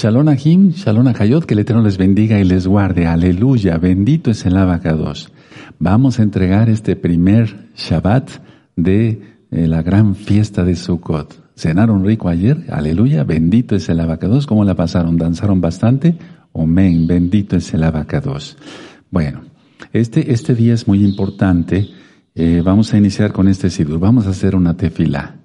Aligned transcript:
Shalom 0.00 0.28
Ahim, 0.28 0.70
Shalom 0.70 1.08
Ahayot, 1.08 1.44
que 1.44 1.52
el 1.52 1.60
Eterno 1.60 1.82
les 1.82 1.98
bendiga 1.98 2.40
y 2.40 2.44
les 2.44 2.66
guarde. 2.66 3.06
Aleluya, 3.06 3.76
bendito 3.76 4.30
es 4.30 4.46
el 4.46 4.56
abacados. 4.56 5.30
Vamos 5.78 6.18
a 6.18 6.22
entregar 6.22 6.70
este 6.70 6.96
primer 6.96 7.68
Shabbat 7.76 8.30
de 8.76 9.20
eh, 9.50 9.66
la 9.66 9.82
gran 9.82 10.14
fiesta 10.14 10.64
de 10.64 10.74
Sukkot. 10.74 11.52
¿Cenaron 11.54 12.02
rico 12.02 12.30
ayer? 12.30 12.64
Aleluya, 12.70 13.24
bendito 13.24 13.76
es 13.76 13.90
el 13.90 14.00
abacados. 14.00 14.46
¿Cómo 14.46 14.64
la 14.64 14.74
pasaron? 14.74 15.18
¿Danzaron 15.18 15.60
bastante? 15.60 16.16
Amén, 16.54 17.06
bendito 17.06 17.56
es 17.56 17.74
el 17.74 17.84
abacados. 17.84 18.56
Bueno, 19.10 19.42
este, 19.92 20.32
este 20.32 20.54
día 20.54 20.72
es 20.72 20.88
muy 20.88 21.04
importante. 21.04 21.90
Eh, 22.34 22.62
vamos 22.64 22.94
a 22.94 22.96
iniciar 22.96 23.32
con 23.32 23.48
este 23.48 23.68
sidur. 23.68 24.00
Vamos 24.00 24.26
a 24.26 24.30
hacer 24.30 24.56
una 24.56 24.74
tefila. 24.78 25.36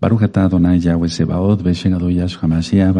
Baruch 0.00 0.22
Adonai 0.22 0.80
Yahweh 0.80 1.10
Sebaot, 1.10 1.60
Adoyash 1.60 2.38
Hamashiach. 2.40 2.94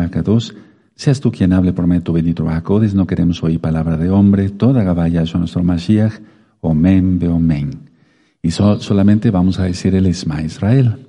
Seas 0.96 1.20
tú 1.20 1.32
quien 1.32 1.52
hable 1.52 1.72
por 1.72 1.86
medio 1.86 2.02
tu 2.02 2.12
bendito 2.12 2.44
Bacodes, 2.44 2.94
no 2.94 3.06
queremos 3.06 3.42
oír 3.42 3.60
palabra 3.60 3.96
de 3.96 4.10
hombre, 4.10 4.48
toda 4.48 4.84
Gabaya 4.84 5.26
son 5.26 5.40
nuestro 5.40 5.64
Mashiach, 5.64 6.20
Omen 6.60 7.18
Beomen. 7.18 7.90
Y 8.40 8.52
solamente 8.52 9.30
vamos 9.30 9.58
a 9.58 9.64
decir 9.64 9.94
el 9.94 10.06
Isma 10.06 10.42
Israel. 10.42 11.06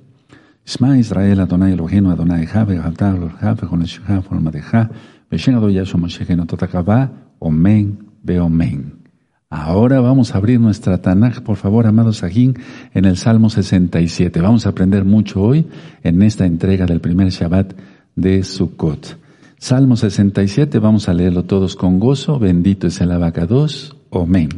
Isma 0.65 0.97
Israel, 0.97 1.39
Adonai 1.41 1.73
Elohenu, 1.73 2.09
Adonai 2.09 2.47
Jave, 2.47 2.77
Gavtar, 2.77 3.29
Jave, 3.37 3.67
Shechaf, 3.85 4.27
con 4.27 4.37
el 4.39 4.43
Madeja, 4.43 4.89
Beshen 5.29 5.55
Adoyash 5.55 5.93
Hamashiach, 5.93 6.29
no 6.29 6.47
Totakabá, 6.47 7.11
Omen 7.37 7.99
Beomen. 8.23 9.03
Ahora 9.51 10.01
vamos 10.01 10.33
a 10.33 10.39
abrir 10.39 10.59
nuestra 10.59 10.97
Tanaj, 10.97 11.41
por 11.41 11.57
favor, 11.57 11.85
amados 11.85 12.17
Sajín, 12.17 12.57
en 12.93 13.05
el 13.05 13.17
Salmo 13.17 13.51
67. 13.51 14.41
Vamos 14.41 14.65
a 14.65 14.69
aprender 14.69 15.05
mucho 15.05 15.41
hoy 15.41 15.67
en 16.01 16.23
esta 16.23 16.47
entrega 16.47 16.87
del 16.87 16.99
primer 16.99 17.29
Shabbat 17.29 17.73
de 18.15 18.43
Sukkot. 18.43 19.24
Salmo 19.57 19.95
67, 19.95 20.79
vamos 20.79 21.07
a 21.07 21.13
leerlo 21.13 21.43
todos 21.45 21.75
con 21.75 21.99
gozo. 21.99 22.39
Bendito 22.39 22.87
es 22.87 22.99
el 23.01 23.11
abacados. 23.11 23.95
Amén. 24.11 24.49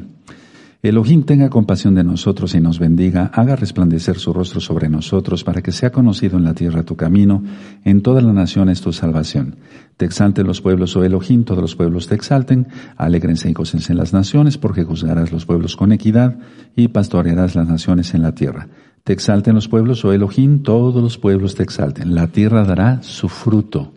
Elohim 0.84 1.24
tenga 1.24 1.50
compasión 1.50 1.96
de 1.96 2.04
nosotros 2.04 2.54
y 2.56 2.62
nos 2.62 2.80
bendiga, 2.80 3.32
haga 3.34 3.56
resplandecer 3.56 4.18
su 4.20 4.32
rostro 4.32 4.62
sobre 4.62 4.90
nosotros 4.90 5.44
para 5.44 5.62
que 5.62 5.72
sea 5.72 5.92
conocido 5.92 6.38
en 6.38 6.44
la 6.44 6.54
tierra 6.54 6.84
tu 6.84 6.96
camino, 6.96 7.44
en 7.84 8.02
todas 8.02 8.24
las 8.24 8.34
naciones 8.34 8.82
tu 8.82 8.94
salvación. 8.94 9.56
Te 9.98 10.06
exalten 10.06 10.46
los 10.46 10.62
pueblos, 10.62 10.96
oh 10.96 11.04
Elohim, 11.04 11.44
todos 11.44 11.62
los 11.62 11.76
pueblos 11.76 12.08
te 12.08 12.16
exalten, 12.16 12.68
alegrense 12.96 13.50
y 13.50 13.54
gócense 13.54 13.92
en 13.92 13.98
las 13.98 14.14
naciones, 14.14 14.58
porque 14.58 14.84
juzgarás 14.84 15.32
los 15.32 15.46
pueblos 15.46 15.76
con 15.76 15.92
equidad 15.92 16.38
y 16.76 16.90
pastorearás 16.90 17.56
las 17.56 17.68
naciones 17.68 18.14
en 18.14 18.22
la 18.22 18.34
tierra. 18.34 18.68
Te 19.04 19.14
exalten 19.14 19.56
los 19.56 19.68
pueblos, 19.68 20.06
oh 20.06 20.14
Elohim, 20.14 20.62
todos 20.62 21.02
los 21.02 21.18
pueblos 21.18 21.56
te 21.56 21.64
exalten. 21.64 22.14
La 22.14 22.28
tierra 22.28 22.64
dará 22.64 23.02
su 23.02 23.30
fruto. 23.30 23.94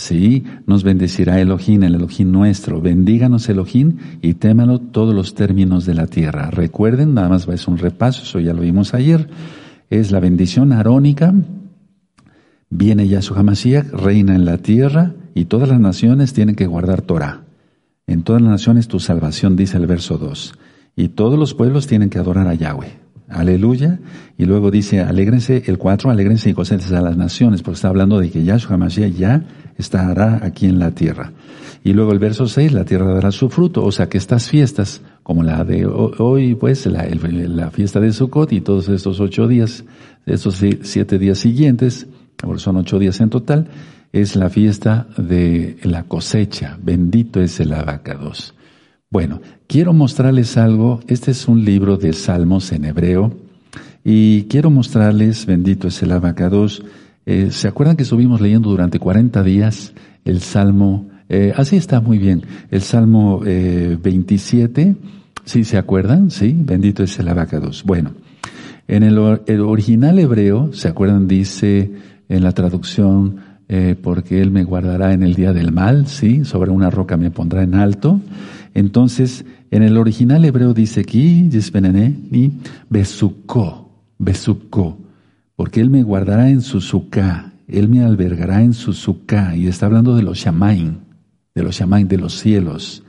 Sí, 0.00 0.44
nos 0.66 0.82
bendecirá 0.82 1.42
Elohim, 1.42 1.82
el 1.82 1.96
Elohim 1.96 2.32
nuestro. 2.32 2.80
Bendíganos 2.80 3.46
Elohim 3.50 3.98
y 4.22 4.32
témalo 4.32 4.78
todos 4.78 5.14
los 5.14 5.34
términos 5.34 5.84
de 5.84 5.92
la 5.92 6.06
tierra. 6.06 6.50
Recuerden, 6.50 7.12
nada 7.12 7.28
más 7.28 7.46
es 7.48 7.68
un 7.68 7.76
repaso, 7.76 8.22
eso 8.22 8.40
ya 8.40 8.54
lo 8.54 8.62
vimos 8.62 8.94
ayer. 8.94 9.28
Es 9.90 10.10
la 10.10 10.18
bendición 10.18 10.72
arónica. 10.72 11.34
Viene 12.70 13.08
Yahshua 13.08 13.40
HaMashiach, 13.40 13.90
reina 13.92 14.34
en 14.34 14.46
la 14.46 14.56
tierra 14.56 15.12
y 15.34 15.44
todas 15.44 15.68
las 15.68 15.80
naciones 15.80 16.32
tienen 16.32 16.56
que 16.56 16.66
guardar 16.66 17.02
Torah. 17.02 17.42
En 18.06 18.22
todas 18.22 18.40
las 18.40 18.52
naciones 18.52 18.88
tu 18.88 19.00
salvación, 19.00 19.54
dice 19.54 19.76
el 19.76 19.86
verso 19.86 20.16
2. 20.16 20.54
Y 20.96 21.08
todos 21.08 21.38
los 21.38 21.52
pueblos 21.52 21.86
tienen 21.86 22.08
que 22.08 22.18
adorar 22.18 22.48
a 22.48 22.54
Yahweh. 22.54 23.09
Aleluya. 23.30 23.98
Y 24.36 24.44
luego 24.44 24.70
dice, 24.70 25.00
alégrense, 25.00 25.62
el 25.66 25.78
4, 25.78 26.10
alégrense 26.10 26.50
y 26.50 26.52
gocen 26.52 26.80
a 26.94 27.00
las 27.00 27.16
naciones, 27.16 27.62
porque 27.62 27.76
está 27.76 27.88
hablando 27.88 28.18
de 28.18 28.30
que 28.30 28.44
Yahshua 28.44 28.74
HaMashiach 28.74 29.14
ya 29.14 29.44
estará 29.78 30.40
aquí 30.42 30.66
en 30.66 30.78
la 30.78 30.90
tierra. 30.90 31.32
Y 31.82 31.92
luego 31.92 32.12
el 32.12 32.18
verso 32.18 32.46
6, 32.46 32.72
la 32.72 32.84
tierra 32.84 33.14
dará 33.14 33.32
su 33.32 33.48
fruto, 33.48 33.84
o 33.84 33.92
sea 33.92 34.08
que 34.08 34.18
estas 34.18 34.48
fiestas, 34.48 35.00
como 35.22 35.42
la 35.42 35.64
de 35.64 35.86
hoy, 35.86 36.54
pues 36.54 36.84
la, 36.86 37.06
la 37.06 37.70
fiesta 37.70 38.00
de 38.00 38.12
Sukkot 38.12 38.52
y 38.52 38.60
todos 38.60 38.88
estos 38.88 39.20
ocho 39.20 39.48
días, 39.48 39.84
estos 40.26 40.62
siete 40.82 41.18
días 41.18 41.38
siguientes, 41.38 42.06
son 42.56 42.76
ocho 42.76 42.98
días 42.98 43.20
en 43.20 43.30
total, 43.30 43.68
es 44.12 44.36
la 44.36 44.50
fiesta 44.50 45.06
de 45.16 45.78
la 45.84 46.02
cosecha. 46.02 46.78
Bendito 46.82 47.40
es 47.40 47.60
el 47.60 47.72
abacados. 47.72 48.54
Bueno, 49.12 49.40
quiero 49.66 49.92
mostrarles 49.92 50.56
algo. 50.56 51.00
Este 51.08 51.32
es 51.32 51.48
un 51.48 51.64
libro 51.64 51.96
de 51.96 52.12
salmos 52.12 52.70
en 52.70 52.84
hebreo. 52.84 53.34
Y 54.04 54.44
quiero 54.44 54.70
mostrarles, 54.70 55.46
bendito 55.46 55.88
es 55.88 56.00
el 56.04 56.12
abacados, 56.12 56.84
eh, 57.26 57.50
¿Se 57.50 57.66
acuerdan 57.66 57.96
que 57.96 58.04
estuvimos 58.04 58.40
leyendo 58.40 58.70
durante 58.70 59.00
40 59.00 59.42
días 59.42 59.94
el 60.24 60.40
Salmo? 60.40 61.08
Eh, 61.28 61.52
así 61.56 61.76
está 61.76 62.00
muy 62.00 62.18
bien. 62.18 62.42
El 62.70 62.82
Salmo 62.82 63.42
eh, 63.44 63.98
27, 64.00 64.94
¿sí 65.44 65.64
se 65.64 65.76
acuerdan? 65.76 66.30
Sí, 66.30 66.54
bendito 66.56 67.02
es 67.02 67.18
el 67.18 67.28
abacados. 67.28 67.82
Bueno, 67.84 68.12
en 68.86 69.02
el, 69.02 69.18
original 69.18 70.20
hebreo, 70.20 70.72
¿se 70.72 70.86
acuerdan? 70.86 71.26
Dice 71.26 71.90
en 72.28 72.42
la 72.44 72.52
traducción, 72.52 73.36
eh, 73.68 73.96
porque 74.00 74.40
Él 74.40 74.50
me 74.52 74.62
guardará 74.64 75.12
en 75.12 75.24
el 75.24 75.34
día 75.34 75.52
del 75.52 75.72
mal, 75.72 76.06
¿sí? 76.06 76.44
Sobre 76.44 76.70
una 76.70 76.90
roca 76.90 77.16
me 77.16 77.30
pondrá 77.32 77.64
en 77.64 77.74
alto. 77.74 78.20
Entonces, 78.74 79.44
en 79.70 79.82
el 79.82 79.96
original 79.96 80.44
hebreo 80.44 80.74
dice 80.74 81.00
aquí, 81.00 81.48
y 81.50 82.52
besuko, 82.88 83.90
besuko 84.18 84.98
porque 85.60 85.82
Él 85.82 85.90
me 85.90 86.02
guardará 86.02 86.48
en 86.48 86.62
su 86.62 86.80
suká, 86.80 87.52
Él 87.68 87.86
me 87.90 88.02
albergará 88.02 88.62
en 88.62 88.72
su 88.72 88.94
suká, 88.94 89.54
y 89.54 89.66
está 89.66 89.84
hablando 89.84 90.16
de 90.16 90.22
los 90.22 90.38
shamain, 90.38 91.00
de 91.54 91.62
los 91.62 91.76
shamain, 91.76 92.08
de 92.08 92.16
los 92.16 92.32
cielos. 92.38 93.02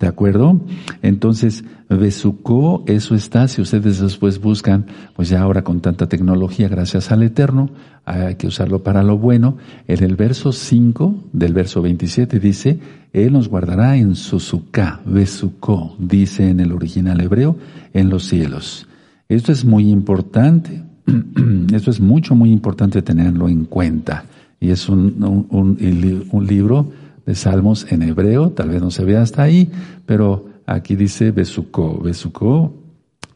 ¿De 0.00 0.06
acuerdo? 0.08 0.60
Entonces, 1.02 1.64
Besucó, 1.88 2.82
eso 2.86 3.14
está, 3.14 3.46
si 3.46 3.62
ustedes 3.62 4.00
después 4.00 4.40
buscan, 4.40 4.86
pues 5.14 5.28
ya 5.28 5.40
ahora 5.40 5.62
con 5.62 5.80
tanta 5.80 6.08
tecnología, 6.08 6.68
gracias 6.68 7.12
al 7.12 7.22
Eterno, 7.22 7.70
hay 8.04 8.34
que 8.34 8.48
usarlo 8.48 8.82
para 8.82 9.02
lo 9.02 9.16
bueno. 9.18 9.56
En 9.86 10.02
el 10.02 10.16
verso 10.16 10.52
5 10.52 11.30
del 11.32 11.54
verso 11.54 11.80
27 11.80 12.40
dice, 12.40 12.80
Él 13.12 13.32
nos 13.32 13.48
guardará 13.48 13.96
en 13.96 14.16
su 14.16 14.40
suká, 14.40 15.00
Besucó, 15.06 15.94
dice 15.98 16.48
en 16.48 16.60
el 16.60 16.72
original 16.72 17.20
hebreo, 17.20 17.56
en 17.92 18.10
los 18.10 18.24
cielos. 18.24 18.88
Esto 19.28 19.52
es 19.52 19.64
muy 19.64 19.90
importante 19.90 20.82
Esto 21.72 21.90
es 21.90 22.00
mucho, 22.00 22.34
muy 22.34 22.50
importante 22.50 23.02
tenerlo 23.02 23.48
en 23.48 23.64
cuenta. 23.64 24.24
Y 24.60 24.70
es 24.70 24.88
un, 24.88 25.46
un, 25.50 26.46
libro 26.46 26.90
de 27.26 27.34
salmos 27.34 27.86
en 27.90 28.02
hebreo, 28.02 28.50
tal 28.50 28.70
vez 28.70 28.82
no 28.82 28.90
se 28.90 29.04
vea 29.04 29.22
hasta 29.22 29.42
ahí, 29.42 29.70
pero 30.06 30.46
aquí 30.66 30.96
dice 30.96 31.30
Besuko. 31.30 32.00
Besuko, 32.00 32.74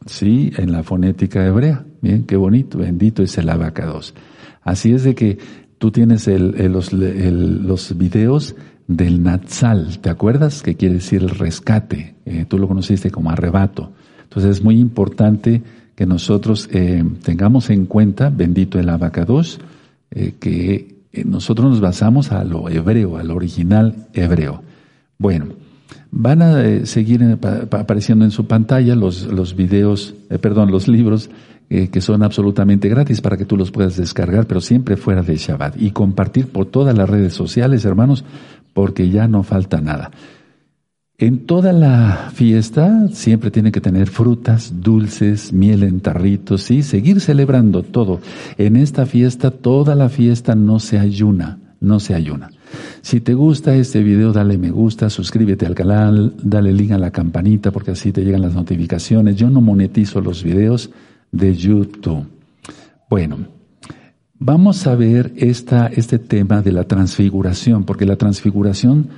sí, 0.05 0.51
en 0.57 0.71
la 0.71 0.83
fonética 0.83 1.45
hebrea. 1.45 1.85
Bien, 2.01 2.23
qué 2.23 2.35
bonito, 2.35 2.77
bendito 2.77 3.23
es 3.23 3.37
el 3.37 3.49
abacados. 3.49 4.13
Así 4.61 4.93
es 4.93 5.03
de 5.03 5.15
que 5.15 5.37
tú 5.77 5.91
tienes 5.91 6.27
los, 6.27 6.93
los 6.93 7.97
videos 7.97 8.55
del 8.89 9.21
Natsal, 9.21 9.99
¿te 9.99 10.09
acuerdas? 10.09 10.63
Que 10.63 10.75
quiere 10.75 10.95
decir 10.95 11.21
el 11.21 11.29
rescate. 11.29 12.15
Eh, 12.25 12.45
tú 12.47 12.57
lo 12.57 12.67
conociste 12.67 13.11
como 13.11 13.29
arrebato. 13.29 13.91
Entonces 14.23 14.57
es 14.57 14.63
muy 14.63 14.79
importante 14.79 15.61
que 15.95 16.05
nosotros 16.05 16.67
eh, 16.71 17.03
tengamos 17.23 17.69
en 17.69 17.85
cuenta, 17.85 18.29
bendito 18.29 18.79
el 18.79 18.89
abacados, 18.89 19.59
eh, 20.11 20.33
que 20.39 20.98
nosotros 21.25 21.69
nos 21.69 21.81
basamos 21.81 22.31
a 22.31 22.43
lo 22.43 22.69
hebreo, 22.69 23.17
al 23.17 23.31
original 23.31 24.07
hebreo. 24.13 24.61
Bueno, 25.17 25.47
van 26.11 26.41
a 26.41 26.85
seguir 26.85 27.37
apareciendo 27.71 28.25
en 28.25 28.31
su 28.31 28.45
pantalla 28.45 28.95
los, 28.95 29.25
los 29.27 29.55
videos, 29.55 30.15
perdón, 30.41 30.71
los 30.71 30.87
libros 30.87 31.29
que 31.69 32.01
son 32.01 32.23
absolutamente 32.23 32.89
gratis 32.89 33.21
para 33.21 33.37
que 33.37 33.45
tú 33.45 33.55
los 33.55 33.69
puedas 33.69 33.95
descargar, 33.95 34.47
pero 34.47 34.59
siempre 34.59 34.97
fuera 34.97 35.21
de 35.21 35.35
Shabbat 35.35 35.79
y 35.79 35.91
compartir 35.91 36.47
por 36.47 36.65
todas 36.65 36.97
las 36.97 37.07
redes 37.07 37.33
sociales, 37.33 37.85
hermanos, 37.85 38.25
porque 38.73 39.09
ya 39.09 39.27
no 39.27 39.43
falta 39.43 39.79
nada. 39.79 40.09
En 41.21 41.39
toda 41.39 41.73
la 41.73 42.31
fiesta 42.33 43.09
siempre 43.09 43.51
tiene 43.51 43.73
que 43.73 43.81
tener 43.81 44.07
frutas, 44.07 44.75
dulces, 44.79 45.51
miel 45.51 45.83
en 45.83 45.99
tarritos, 45.99 46.71
y 46.71 46.81
seguir 46.81 47.19
celebrando 47.19 47.83
todo. 47.83 48.21
En 48.57 48.77
esta 48.77 49.05
fiesta, 49.05 49.51
toda 49.51 49.95
la 49.95 50.07
fiesta 50.07 50.55
no 50.55 50.79
se 50.79 50.97
ayuna, 50.97 51.59
no 51.81 51.99
se 51.99 52.15
ayuna. 52.15 52.51
Si 53.01 53.19
te 53.19 53.33
gusta 53.33 53.75
este 53.75 54.01
video, 54.01 54.31
dale 54.31 54.57
me 54.57 54.71
gusta, 54.71 55.09
suscríbete 55.09 55.65
al 55.65 55.75
canal, 55.75 56.35
dale 56.41 56.71
link 56.71 56.91
a 56.91 56.97
la 56.97 57.11
campanita 57.11 57.71
porque 57.71 57.91
así 57.91 58.13
te 58.13 58.23
llegan 58.23 58.41
las 58.41 58.53
notificaciones. 58.53 59.35
Yo 59.35 59.49
no 59.49 59.59
monetizo 59.59 60.21
los 60.21 60.41
videos 60.41 60.89
de 61.33 61.53
YouTube. 61.53 62.27
Bueno, 63.09 63.39
vamos 64.37 64.87
a 64.87 64.95
ver 64.95 65.33
esta, 65.35 65.87
este 65.87 66.17
tema 66.17 66.61
de 66.61 66.71
la 66.71 66.85
transfiguración, 66.85 67.83
porque 67.83 68.05
la 68.05 68.15
transfiguración 68.15 69.09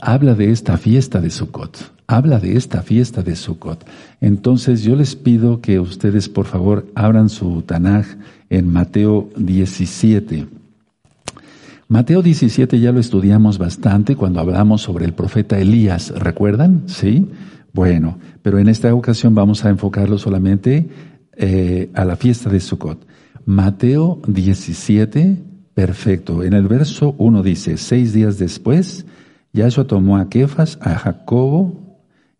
habla 0.00 0.34
de 0.34 0.50
esta 0.50 0.76
fiesta 0.76 1.20
de 1.20 1.30
Sukkot, 1.30 1.92
habla 2.06 2.38
de 2.38 2.56
esta 2.56 2.82
fiesta 2.82 3.22
de 3.22 3.36
Sukkot. 3.36 3.84
Entonces 4.20 4.82
yo 4.82 4.96
les 4.96 5.16
pido 5.16 5.60
que 5.60 5.80
ustedes 5.80 6.28
por 6.28 6.46
favor 6.46 6.86
abran 6.94 7.28
su 7.28 7.62
Tanaj 7.62 8.06
en 8.50 8.72
Mateo 8.72 9.30
17. 9.36 10.46
Mateo 11.88 12.22
17 12.22 12.80
ya 12.80 12.92
lo 12.92 13.00
estudiamos 13.00 13.58
bastante 13.58 14.16
cuando 14.16 14.40
hablamos 14.40 14.82
sobre 14.82 15.04
el 15.04 15.12
profeta 15.12 15.58
Elías, 15.58 16.10
¿recuerdan? 16.10 16.84
Sí. 16.86 17.28
Bueno, 17.72 18.18
pero 18.42 18.58
en 18.58 18.68
esta 18.68 18.94
ocasión 18.94 19.34
vamos 19.34 19.64
a 19.64 19.68
enfocarlo 19.68 20.16
solamente 20.16 20.88
eh, 21.36 21.90
a 21.94 22.04
la 22.04 22.16
fiesta 22.16 22.48
de 22.48 22.60
Sukkot. 22.60 23.04
Mateo 23.44 24.20
17, 24.26 25.36
perfecto. 25.74 26.42
En 26.42 26.54
el 26.54 26.68
verso 26.68 27.14
1 27.18 27.42
dice, 27.42 27.76
seis 27.76 28.12
días 28.12 28.38
después, 28.38 29.04
Yahshua 29.54 29.86
tomó 29.86 30.18
a 30.18 30.28
Kefas, 30.28 30.78
a 30.82 30.96
Jacobo 30.96 31.80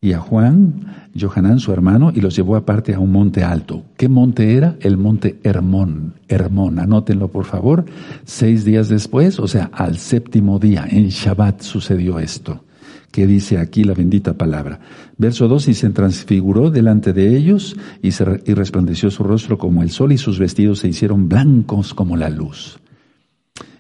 y 0.01 0.13
a 0.13 0.19
Juan, 0.19 0.85
Johanán 1.19 1.61
su 1.61 1.73
hermano, 1.73 2.13
y 2.15 2.21
los 2.21 2.37
llevó 2.37 2.57
aparte 2.57 2.93
a 2.93 2.99
un 2.99 3.13
monte 3.13 3.45
alto. 3.45 3.85
¿Qué 3.97 4.09
monte 4.09 4.55
era? 4.55 4.77
El 4.81 4.99
monte 4.99 5.39
Hermón. 5.45 6.15
Hermón, 6.29 6.81
anótenlo 6.81 7.29
por 7.29 7.45
favor. 7.45 7.85
Seis 8.25 8.65
días 8.65 8.89
después, 8.89 9.39
o 9.39 9.47
sea, 9.47 9.71
al 9.73 9.97
séptimo 9.97 10.59
día, 10.59 10.87
en 10.91 11.09
Shabbat 11.09 11.63
sucedió 11.63 12.19
esto. 12.19 12.65
que 13.13 13.29
dice 13.29 13.59
aquí 13.59 13.85
la 13.85 13.95
bendita 13.95 14.37
palabra? 14.37 14.81
Verso 15.17 15.47
2, 15.47 15.69
y 15.69 15.75
se 15.75 15.89
transfiguró 15.91 16.73
delante 16.73 17.13
de 17.13 17.37
ellos 17.37 17.77
y, 18.03 18.09
y 18.09 18.55
resplandeció 18.55 19.09
su 19.13 19.23
rostro 19.23 19.57
como 19.57 19.85
el 19.85 19.91
sol 19.91 20.11
y 20.11 20.19
sus 20.19 20.41
vestidos 20.41 20.81
se 20.81 20.89
hicieron 20.89 21.29
blancos 21.29 21.95
como 21.95 22.17
la 22.17 22.29
luz. 22.29 22.81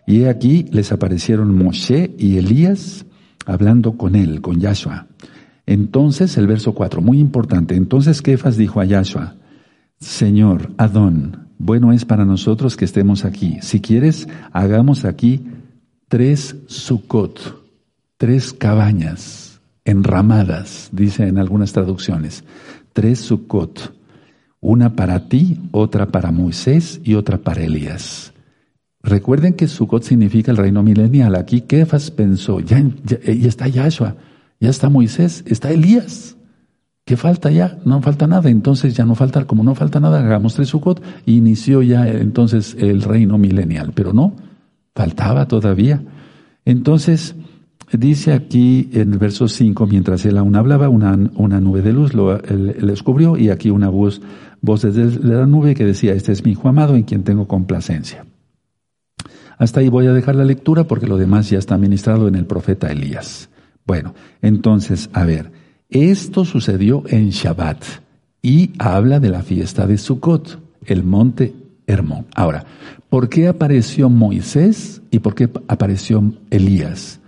Y 0.06 0.24
aquí 0.24 0.66
les 0.70 0.92
aparecieron 0.92 1.52
Moshe 1.52 2.14
y 2.16 2.36
Elías 2.36 3.06
hablando 3.46 3.96
con 3.96 4.16
él, 4.16 4.40
con 4.40 4.60
Yahshua. 4.60 5.06
Entonces, 5.66 6.36
el 6.36 6.46
verso 6.46 6.74
4, 6.74 7.00
muy 7.00 7.18
importante. 7.18 7.74
Entonces 7.74 8.20
Kefas 8.20 8.56
dijo 8.56 8.80
a 8.80 8.84
Yahshua, 8.84 9.34
Señor, 9.98 10.72
Adón, 10.76 11.48
bueno 11.58 11.92
es 11.92 12.04
para 12.04 12.24
nosotros 12.24 12.76
que 12.76 12.84
estemos 12.84 13.24
aquí. 13.24 13.58
Si 13.62 13.80
quieres, 13.80 14.28
hagamos 14.52 15.04
aquí 15.04 15.46
tres 16.08 16.56
Sukkot, 16.66 17.62
tres 18.18 18.52
cabañas 18.52 19.60
enramadas, 19.84 20.90
dice 20.92 21.26
en 21.26 21.38
algunas 21.38 21.72
traducciones. 21.72 22.44
Tres 22.92 23.20
Sukkot, 23.20 23.94
una 24.60 24.94
para 24.94 25.28
ti, 25.28 25.60
otra 25.72 26.06
para 26.06 26.30
Moisés 26.30 27.00
y 27.02 27.14
otra 27.14 27.38
para 27.38 27.62
Elías. 27.62 28.33
Recuerden 29.04 29.52
que 29.52 29.68
Sukkot 29.68 30.02
significa 30.02 30.50
el 30.50 30.56
reino 30.56 30.82
milenial. 30.82 31.36
Aquí 31.36 31.60
Kefas 31.60 32.10
pensó, 32.10 32.60
ya, 32.60 32.82
ya, 33.04 33.18
ya 33.20 33.48
está 33.48 33.68
Yahshua 33.68 34.16
ya 34.60 34.70
está 34.70 34.88
Moisés, 34.88 35.44
está 35.46 35.70
Elías. 35.70 36.36
¿Qué 37.04 37.18
falta 37.18 37.50
ya? 37.50 37.78
No 37.84 38.00
falta 38.00 38.26
nada. 38.26 38.48
Entonces 38.48 38.94
ya 38.96 39.04
no 39.04 39.14
falta, 39.14 39.44
como 39.44 39.62
no 39.62 39.74
falta 39.74 40.00
nada, 40.00 40.20
hagamos 40.20 40.54
tres 40.54 40.68
Sukkot. 40.68 41.02
Inició 41.26 41.82
ya 41.82 42.08
entonces 42.08 42.74
el 42.80 43.02
reino 43.02 43.36
milenial. 43.36 43.92
Pero 43.94 44.14
no, 44.14 44.34
faltaba 44.94 45.46
todavía. 45.46 46.02
Entonces, 46.64 47.36
dice 47.92 48.32
aquí 48.32 48.88
en 48.94 49.12
el 49.12 49.18
verso 49.18 49.48
5, 49.48 49.86
mientras 49.86 50.24
él 50.24 50.38
aún 50.38 50.56
hablaba, 50.56 50.88
una, 50.88 51.12
una 51.34 51.60
nube 51.60 51.82
de 51.82 51.92
luz 51.92 52.14
lo 52.14 52.38
descubrió 52.38 53.36
y 53.36 53.50
aquí 53.50 53.68
una 53.68 53.90
voz, 53.90 54.22
voz 54.62 54.80
desde 54.80 55.22
la 55.22 55.44
nube 55.44 55.74
que 55.74 55.84
decía, 55.84 56.14
este 56.14 56.32
es 56.32 56.42
mi 56.42 56.52
hijo 56.52 56.70
amado 56.70 56.96
en 56.96 57.02
quien 57.02 57.22
tengo 57.22 57.46
complacencia. 57.46 58.24
Hasta 59.58 59.80
ahí 59.80 59.88
voy 59.88 60.06
a 60.06 60.12
dejar 60.12 60.34
la 60.36 60.44
lectura 60.44 60.84
porque 60.84 61.06
lo 61.06 61.16
demás 61.16 61.50
ya 61.50 61.58
está 61.58 61.78
ministrado 61.78 62.28
en 62.28 62.34
el 62.34 62.46
profeta 62.46 62.90
Elías. 62.90 63.48
Bueno, 63.86 64.14
entonces, 64.42 65.10
a 65.12 65.24
ver, 65.24 65.52
esto 65.90 66.44
sucedió 66.44 67.04
en 67.08 67.30
Shabbat 67.30 67.84
y 68.42 68.72
habla 68.78 69.20
de 69.20 69.30
la 69.30 69.42
fiesta 69.42 69.86
de 69.86 69.98
Sukkot, 69.98 70.58
el 70.86 71.04
monte 71.04 71.54
Hermón. 71.86 72.26
Ahora, 72.34 72.64
¿por 73.08 73.28
qué 73.28 73.48
apareció 73.48 74.08
Moisés 74.08 75.02
y 75.10 75.18
por 75.18 75.34
qué 75.34 75.50
apareció 75.68 76.32
Elías? 76.50 77.20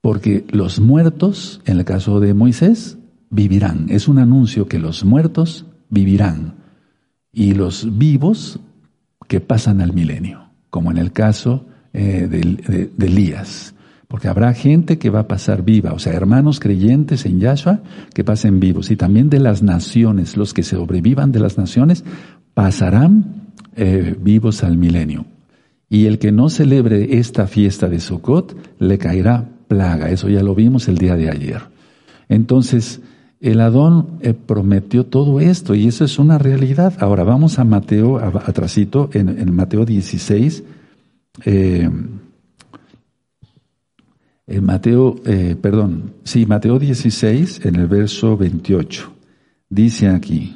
Porque 0.00 0.44
los 0.50 0.80
muertos, 0.80 1.60
en 1.66 1.78
el 1.78 1.84
caso 1.84 2.20
de 2.20 2.34
Moisés, 2.34 2.98
vivirán. 3.30 3.86
Es 3.90 4.08
un 4.08 4.18
anuncio 4.18 4.68
que 4.68 4.78
los 4.78 5.04
muertos 5.04 5.66
vivirán 5.88 6.54
y 7.32 7.54
los 7.54 7.98
vivos 7.98 8.60
que 9.28 9.40
pasan 9.40 9.80
al 9.80 9.92
milenio, 9.92 10.45
como 10.70 10.90
en 10.90 10.98
el 10.98 11.12
caso 11.12 11.66
eh, 11.92 12.28
de, 12.28 12.90
Elías. 13.06 13.74
Porque 14.08 14.28
habrá 14.28 14.52
gente 14.54 14.98
que 14.98 15.10
va 15.10 15.20
a 15.20 15.28
pasar 15.28 15.64
viva, 15.64 15.92
o 15.92 15.98
sea, 15.98 16.12
hermanos 16.12 16.60
creyentes 16.60 17.26
en 17.26 17.40
Yahshua 17.40 17.80
que 18.14 18.22
pasen 18.22 18.60
vivos. 18.60 18.90
Y 18.90 18.96
también 18.96 19.30
de 19.30 19.40
las 19.40 19.62
naciones, 19.62 20.36
los 20.36 20.54
que 20.54 20.62
sobrevivan 20.62 21.32
de 21.32 21.40
las 21.40 21.58
naciones, 21.58 22.04
pasarán 22.54 23.52
eh, 23.74 24.14
vivos 24.20 24.62
al 24.62 24.76
milenio. 24.76 25.26
Y 25.88 26.06
el 26.06 26.18
que 26.18 26.32
no 26.32 26.48
celebre 26.50 27.18
esta 27.18 27.46
fiesta 27.46 27.88
de 27.88 28.00
Sukkot, 28.00 28.56
le 28.78 28.98
caerá 28.98 29.48
plaga. 29.68 30.10
Eso 30.10 30.28
ya 30.28 30.42
lo 30.42 30.54
vimos 30.54 30.88
el 30.88 30.98
día 30.98 31.16
de 31.16 31.30
ayer. 31.30 31.62
Entonces, 32.28 33.00
el 33.40 33.60
Adón 33.60 34.18
eh, 34.20 34.34
prometió 34.34 35.04
todo 35.06 35.40
esto 35.40 35.74
y 35.74 35.86
eso 35.86 36.04
es 36.04 36.18
una 36.18 36.38
realidad. 36.38 36.94
Ahora 37.00 37.24
vamos 37.24 37.58
a 37.58 37.64
Mateo, 37.64 38.18
atrasito, 38.18 39.10
en, 39.12 39.28
en 39.28 39.54
Mateo 39.54 39.84
16. 39.84 40.64
Eh, 41.44 41.90
en 44.48 44.64
Mateo, 44.64 45.16
eh, 45.26 45.56
perdón, 45.60 46.14
sí, 46.22 46.46
Mateo 46.46 46.78
16, 46.78 47.66
en 47.66 47.76
el 47.76 47.88
verso 47.88 48.36
28, 48.36 49.12
dice 49.68 50.08
aquí, 50.08 50.54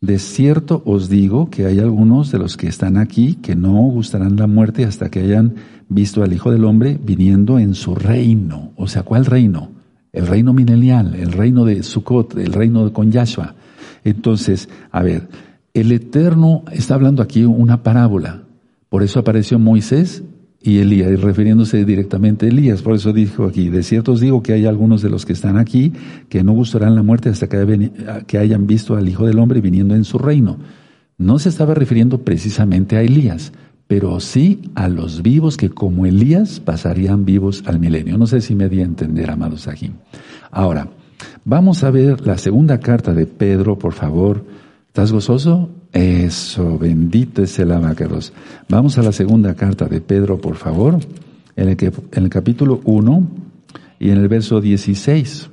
de 0.00 0.20
cierto 0.20 0.82
os 0.86 1.08
digo 1.08 1.50
que 1.50 1.66
hay 1.66 1.80
algunos 1.80 2.30
de 2.30 2.38
los 2.38 2.56
que 2.56 2.68
están 2.68 2.96
aquí 2.96 3.34
que 3.34 3.56
no 3.56 3.72
gustarán 3.72 4.36
la 4.36 4.46
muerte 4.46 4.84
hasta 4.84 5.10
que 5.10 5.20
hayan 5.20 5.56
visto 5.88 6.22
al 6.22 6.32
Hijo 6.32 6.52
del 6.52 6.64
Hombre 6.64 7.00
viniendo 7.02 7.58
en 7.58 7.74
su 7.74 7.96
reino. 7.96 8.72
O 8.76 8.86
sea, 8.86 9.02
¿cuál 9.02 9.26
reino? 9.26 9.72
El 10.16 10.26
reino 10.26 10.54
milenial, 10.54 11.14
el 11.14 11.30
reino 11.30 11.66
de 11.66 11.82
Sukkot, 11.82 12.38
el 12.38 12.54
reino 12.54 12.90
con 12.92 13.12
Yahshua. 13.12 13.54
Entonces, 14.02 14.68
a 14.90 15.02
ver, 15.02 15.28
el 15.74 15.92
Eterno 15.92 16.64
está 16.72 16.94
hablando 16.94 17.22
aquí 17.22 17.44
una 17.44 17.82
parábola. 17.82 18.42
Por 18.88 19.02
eso 19.02 19.20
apareció 19.20 19.58
Moisés 19.58 20.22
y 20.62 20.78
Elías, 20.78 21.10
y 21.10 21.16
refiriéndose 21.16 21.84
directamente 21.84 22.46
a 22.46 22.48
Elías. 22.48 22.80
Por 22.80 22.94
eso 22.94 23.12
dijo 23.12 23.44
aquí, 23.44 23.68
de 23.68 23.82
cierto 23.82 24.12
os 24.12 24.20
digo 24.20 24.42
que 24.42 24.54
hay 24.54 24.64
algunos 24.64 25.02
de 25.02 25.10
los 25.10 25.26
que 25.26 25.34
están 25.34 25.58
aquí 25.58 25.92
que 26.30 26.42
no 26.42 26.52
gustarán 26.54 26.94
la 26.94 27.02
muerte 27.02 27.28
hasta 27.28 27.46
que 27.48 28.38
hayan 28.38 28.66
visto 28.66 28.96
al 28.96 29.06
Hijo 29.08 29.26
del 29.26 29.38
Hombre 29.38 29.60
viniendo 29.60 29.94
en 29.94 30.04
su 30.04 30.16
reino. 30.16 30.56
No 31.18 31.38
se 31.38 31.50
estaba 31.50 31.74
refiriendo 31.74 32.22
precisamente 32.22 32.96
a 32.96 33.02
Elías, 33.02 33.52
pero 33.86 34.18
sí 34.20 34.62
a 34.74 34.88
los 34.88 35.22
vivos 35.22 35.56
que 35.56 35.70
como 35.70 36.06
Elías 36.06 36.60
pasarían 36.60 37.24
vivos 37.24 37.62
al 37.66 37.78
milenio. 37.78 38.18
No 38.18 38.26
sé 38.26 38.40
si 38.40 38.54
me 38.54 38.68
di 38.68 38.80
a 38.80 38.84
entender, 38.84 39.30
amados 39.30 39.68
aquí. 39.68 39.92
Ahora, 40.50 40.88
vamos 41.44 41.84
a 41.84 41.90
ver 41.90 42.26
la 42.26 42.38
segunda 42.38 42.80
carta 42.80 43.14
de 43.14 43.26
Pedro, 43.26 43.78
por 43.78 43.92
favor. 43.92 44.44
¿Estás 44.88 45.12
gozoso? 45.12 45.70
Eso, 45.92 46.78
bendito 46.78 47.42
es 47.42 47.58
el 47.58 47.72
abacados. 47.72 48.32
Vamos 48.68 48.98
a 48.98 49.02
la 49.02 49.12
segunda 49.12 49.54
carta 49.54 49.86
de 49.86 50.00
Pedro, 50.00 50.40
por 50.40 50.56
favor, 50.56 50.98
en 51.54 51.68
el, 51.68 51.76
que, 51.76 51.86
en 51.86 52.24
el 52.24 52.28
capítulo 52.28 52.80
1 52.84 53.28
y 54.00 54.10
en 54.10 54.18
el 54.18 54.28
verso 54.28 54.60
16. 54.60 55.50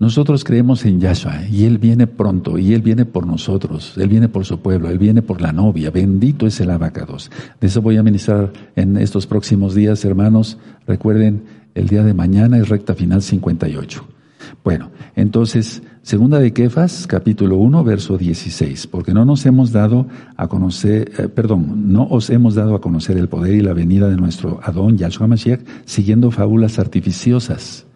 Nosotros 0.00 0.44
creemos 0.44 0.84
en 0.84 1.00
Yahshua 1.00 1.46
y 1.50 1.64
Él 1.64 1.78
viene 1.78 2.06
pronto 2.06 2.56
y 2.56 2.72
Él 2.72 2.82
viene 2.82 3.04
por 3.04 3.26
nosotros, 3.26 3.94
Él 3.96 4.08
viene 4.08 4.28
por 4.28 4.44
su 4.44 4.60
pueblo, 4.60 4.90
Él 4.90 4.98
viene 4.98 5.22
por 5.22 5.40
la 5.40 5.52
novia, 5.52 5.90
bendito 5.90 6.46
es 6.46 6.60
el 6.60 6.70
abacados. 6.70 7.32
De 7.60 7.66
eso 7.66 7.82
voy 7.82 7.96
a 7.96 8.04
ministrar 8.04 8.52
en 8.76 8.96
estos 8.96 9.26
próximos 9.26 9.74
días, 9.74 10.04
hermanos. 10.04 10.58
Recuerden, 10.86 11.42
el 11.74 11.88
día 11.88 12.04
de 12.04 12.14
mañana 12.14 12.58
es 12.58 12.68
recta 12.68 12.94
final 12.94 13.22
58. 13.22 14.06
Bueno, 14.62 14.90
entonces, 15.16 15.82
segunda 16.02 16.38
de 16.38 16.52
Kefas, 16.52 17.08
capítulo 17.08 17.56
1, 17.56 17.82
verso 17.82 18.16
16, 18.16 18.86
porque 18.86 19.12
no 19.12 19.24
nos 19.24 19.44
hemos 19.46 19.72
dado 19.72 20.06
a 20.36 20.46
conocer, 20.46 21.10
eh, 21.18 21.28
perdón, 21.28 21.92
no 21.92 22.04
os 22.04 22.30
hemos 22.30 22.54
dado 22.54 22.76
a 22.76 22.80
conocer 22.80 23.18
el 23.18 23.28
poder 23.28 23.54
y 23.54 23.62
la 23.62 23.72
venida 23.72 24.08
de 24.08 24.16
nuestro 24.16 24.60
Adón 24.62 24.96
Yahshua 24.96 25.26
Mashiach 25.26 25.60
siguiendo 25.86 26.30
fábulas 26.30 26.78
artificiosas, 26.78 27.86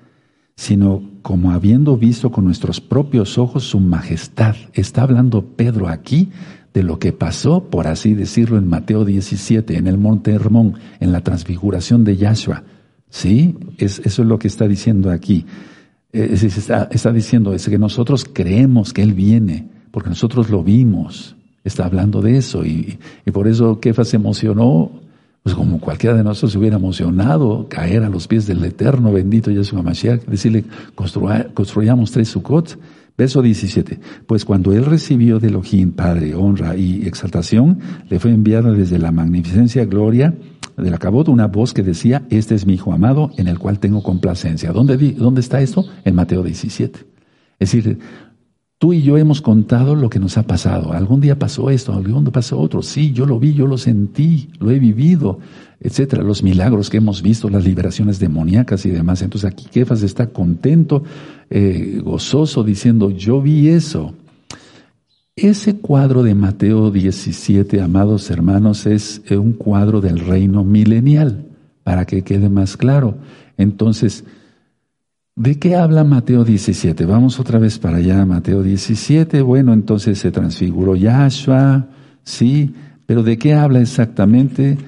sino 0.56 1.11
como 1.22 1.52
habiendo 1.52 1.96
visto 1.96 2.30
con 2.30 2.44
nuestros 2.44 2.80
propios 2.80 3.38
ojos 3.38 3.64
su 3.64 3.80
majestad. 3.80 4.56
Está 4.74 5.02
hablando 5.02 5.42
Pedro 5.42 5.88
aquí 5.88 6.30
de 6.74 6.82
lo 6.82 6.98
que 6.98 7.12
pasó, 7.12 7.64
por 7.64 7.86
así 7.86 8.14
decirlo, 8.14 8.58
en 8.58 8.68
Mateo 8.68 9.04
17, 9.04 9.76
en 9.76 9.86
el 9.86 9.98
monte 9.98 10.32
Hermón, 10.32 10.74
en 11.00 11.12
la 11.12 11.20
transfiguración 11.20 12.04
de 12.04 12.16
Yahshua. 12.16 12.64
¿Sí? 13.08 13.56
Es, 13.78 14.00
eso 14.00 14.22
es 14.22 14.28
lo 14.28 14.38
que 14.38 14.48
está 14.48 14.66
diciendo 14.66 15.10
aquí. 15.10 15.44
Eh, 16.12 16.30
está, 16.32 16.88
está, 16.90 17.12
diciendo 17.12 17.54
es 17.54 17.68
que 17.68 17.78
nosotros 17.78 18.26
creemos 18.30 18.92
que 18.92 19.02
Él 19.02 19.12
viene, 19.12 19.68
porque 19.90 20.08
nosotros 20.08 20.50
lo 20.50 20.64
vimos. 20.64 21.36
Está 21.62 21.84
hablando 21.84 22.20
de 22.20 22.38
eso 22.38 22.64
y, 22.64 22.98
y 23.24 23.30
por 23.30 23.46
eso 23.46 23.78
Kefa 23.78 24.04
se 24.04 24.16
emocionó, 24.16 24.90
pues 25.42 25.54
como 25.54 25.80
cualquiera 25.80 26.16
de 26.16 26.22
nosotros 26.22 26.52
se 26.52 26.58
hubiera 26.58 26.76
emocionado 26.76 27.66
caer 27.68 28.04
a 28.04 28.08
los 28.08 28.28
pies 28.28 28.46
del 28.46 28.64
Eterno, 28.64 29.12
bendito 29.12 29.50
Yeshua 29.50 29.82
Mashiach, 29.82 30.24
decirle, 30.24 30.64
construyamos 31.54 32.12
tres 32.12 32.28
Sukkot. 32.28 32.78
Verso 33.16 33.42
17. 33.42 34.00
Pues 34.26 34.46
cuando 34.46 34.72
él 34.72 34.86
recibió 34.86 35.38
de 35.38 35.48
Elohim, 35.48 35.92
Padre, 35.92 36.34
honra 36.34 36.76
y 36.76 37.06
exaltación, 37.06 37.78
le 38.08 38.18
fue 38.18 38.30
enviada 38.30 38.72
desde 38.72 38.98
la 38.98 39.12
magnificencia, 39.12 39.84
gloria, 39.84 40.34
del 40.78 40.94
acabot 40.94 41.28
una 41.28 41.46
voz 41.46 41.74
que 41.74 41.82
decía, 41.82 42.22
este 42.30 42.54
es 42.54 42.64
mi 42.64 42.74
hijo 42.74 42.92
amado 42.92 43.30
en 43.36 43.48
el 43.48 43.58
cual 43.58 43.78
tengo 43.78 44.02
complacencia. 44.02 44.72
¿Dónde, 44.72 44.96
dónde 45.12 45.42
está 45.42 45.60
esto? 45.60 45.84
En 46.04 46.14
Mateo 46.14 46.42
17. 46.42 47.00
Es 47.58 47.72
decir, 47.72 47.98
tú 48.82 48.92
y 48.92 49.00
yo 49.00 49.16
hemos 49.16 49.40
contado 49.40 49.94
lo 49.94 50.10
que 50.10 50.18
nos 50.18 50.36
ha 50.38 50.42
pasado. 50.42 50.92
Algún 50.92 51.20
día 51.20 51.38
pasó 51.38 51.70
esto, 51.70 51.92
algún 51.92 52.24
día 52.24 52.32
pasó 52.32 52.58
otro. 52.58 52.82
Sí, 52.82 53.12
yo 53.12 53.26
lo 53.26 53.38
vi, 53.38 53.54
yo 53.54 53.68
lo 53.68 53.78
sentí, 53.78 54.50
lo 54.58 54.72
he 54.72 54.80
vivido, 54.80 55.38
etcétera. 55.78 56.24
Los 56.24 56.42
milagros 56.42 56.90
que 56.90 56.96
hemos 56.96 57.22
visto, 57.22 57.48
las 57.48 57.64
liberaciones 57.64 58.18
demoníacas 58.18 58.84
y 58.84 58.90
demás. 58.90 59.22
Entonces 59.22 59.48
aquí 59.48 59.66
Kefas 59.70 60.02
está 60.02 60.30
contento, 60.30 61.04
eh, 61.48 62.00
gozoso, 62.02 62.64
diciendo, 62.64 63.10
yo 63.10 63.40
vi 63.40 63.68
eso. 63.68 64.14
Ese 65.36 65.76
cuadro 65.76 66.24
de 66.24 66.34
Mateo 66.34 66.90
17, 66.90 67.80
amados 67.80 68.32
hermanos, 68.32 68.86
es 68.86 69.22
un 69.30 69.52
cuadro 69.52 70.00
del 70.00 70.18
reino 70.18 70.64
milenial, 70.64 71.46
para 71.84 72.04
que 72.04 72.22
quede 72.22 72.48
más 72.48 72.76
claro. 72.76 73.14
Entonces, 73.56 74.24
¿de 75.36 75.58
qué 75.58 75.76
habla 75.76 76.04
Mateo 76.04 76.44
17? 76.44 77.04
Vamos 77.06 77.40
otra 77.40 77.58
vez 77.58 77.78
para 77.78 77.98
allá, 77.98 78.24
Mateo 78.24 78.62
17. 78.62 79.42
Bueno, 79.42 79.72
entonces 79.72 80.18
se 80.18 80.30
transfiguró 80.30 80.96
Yahshua, 80.96 81.88
sí, 82.22 82.74
pero 83.06 83.22
¿de 83.22 83.38
qué 83.38 83.54
habla 83.54 83.80
exactamente? 83.80 84.78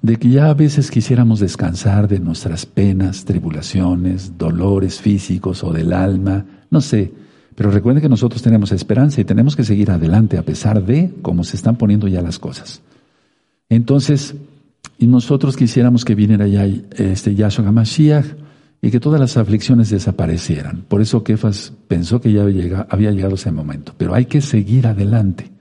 De 0.00 0.16
que 0.16 0.30
ya 0.30 0.50
a 0.50 0.54
veces 0.54 0.90
quisiéramos 0.90 1.40
descansar 1.40 2.08
de 2.08 2.18
nuestras 2.18 2.66
penas, 2.66 3.24
tribulaciones, 3.24 4.36
dolores 4.36 5.00
físicos 5.00 5.62
o 5.62 5.72
del 5.72 5.92
alma, 5.92 6.44
no 6.70 6.80
sé, 6.80 7.12
pero 7.54 7.70
recuerde 7.70 8.00
que 8.00 8.08
nosotros 8.08 8.42
tenemos 8.42 8.72
esperanza 8.72 9.20
y 9.20 9.24
tenemos 9.24 9.54
que 9.54 9.64
seguir 9.64 9.90
adelante 9.90 10.38
a 10.38 10.42
pesar 10.42 10.84
de 10.84 11.12
cómo 11.22 11.44
se 11.44 11.56
están 11.56 11.76
poniendo 11.76 12.08
ya 12.08 12.22
las 12.22 12.38
cosas. 12.38 12.80
Entonces, 13.68 14.34
y 14.98 15.06
nosotros 15.06 15.56
quisiéramos 15.56 16.04
que 16.04 16.14
viniera 16.14 16.46
ya 16.46 16.64
este 16.64 17.34
Yahshua 17.34 17.68
HaMashiach 17.68 18.41
y 18.84 18.90
que 18.90 18.98
todas 18.98 19.20
las 19.20 19.36
aflicciones 19.36 19.90
desaparecieran. 19.90 20.84
Por 20.88 21.00
eso 21.00 21.22
Kefas 21.22 21.72
pensó 21.86 22.20
que 22.20 22.32
ya 22.32 22.42
había 22.42 23.12
llegado, 23.12 23.36
ese 23.36 23.52
momento. 23.52 23.94
Pero 23.96 24.12
hay 24.12 24.26
que 24.26 24.40
seguir 24.40 24.88
adelante. 24.88 25.52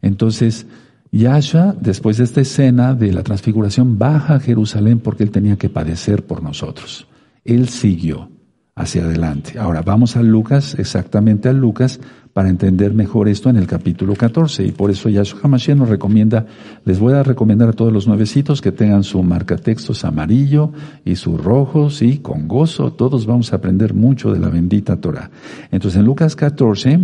Entonces, 0.00 0.66
Yahshua, 1.10 1.74
después 1.78 2.18
de 2.18 2.24
esta 2.24 2.40
escena 2.40 2.94
de 2.94 3.12
la 3.12 3.24
transfiguración, 3.24 3.98
baja 3.98 4.36
a 4.36 4.40
Jerusalén 4.40 5.00
porque 5.00 5.24
él 5.24 5.32
tenía 5.32 5.56
que 5.56 5.68
padecer 5.68 6.24
por 6.24 6.40
nosotros. 6.40 7.08
Él 7.44 7.68
siguió 7.68 8.30
hacia 8.74 9.04
adelante. 9.04 9.58
Ahora 9.58 9.82
vamos 9.82 10.16
a 10.16 10.22
Lucas, 10.22 10.76
exactamente 10.78 11.48
a 11.48 11.52
Lucas, 11.52 12.00
para 12.32 12.48
entender 12.48 12.94
mejor 12.94 13.28
esto 13.28 13.50
en 13.50 13.56
el 13.56 13.66
capítulo 13.66 14.14
14. 14.14 14.64
Y 14.64 14.72
por 14.72 14.90
eso 14.90 15.08
Yahshua 15.08 15.40
HaMashiach 15.44 15.76
nos 15.76 15.88
recomienda, 15.88 16.46
les 16.84 16.98
voy 16.98 17.12
a 17.12 17.22
recomendar 17.22 17.68
a 17.68 17.72
todos 17.72 17.92
los 17.92 18.06
nuevecitos 18.06 18.62
que 18.62 18.72
tengan 18.72 19.04
su 19.04 19.22
marcatextos 19.22 20.04
amarillo 20.04 20.72
y 21.04 21.16
su 21.16 21.36
rojo, 21.36 21.90
sí, 21.90 22.18
con 22.18 22.48
gozo. 22.48 22.92
Todos 22.92 23.26
vamos 23.26 23.52
a 23.52 23.56
aprender 23.56 23.92
mucho 23.92 24.32
de 24.32 24.40
la 24.40 24.48
bendita 24.48 24.96
Torah. 24.96 25.30
Entonces 25.70 26.00
en 26.00 26.06
Lucas 26.06 26.34
14, 26.34 27.00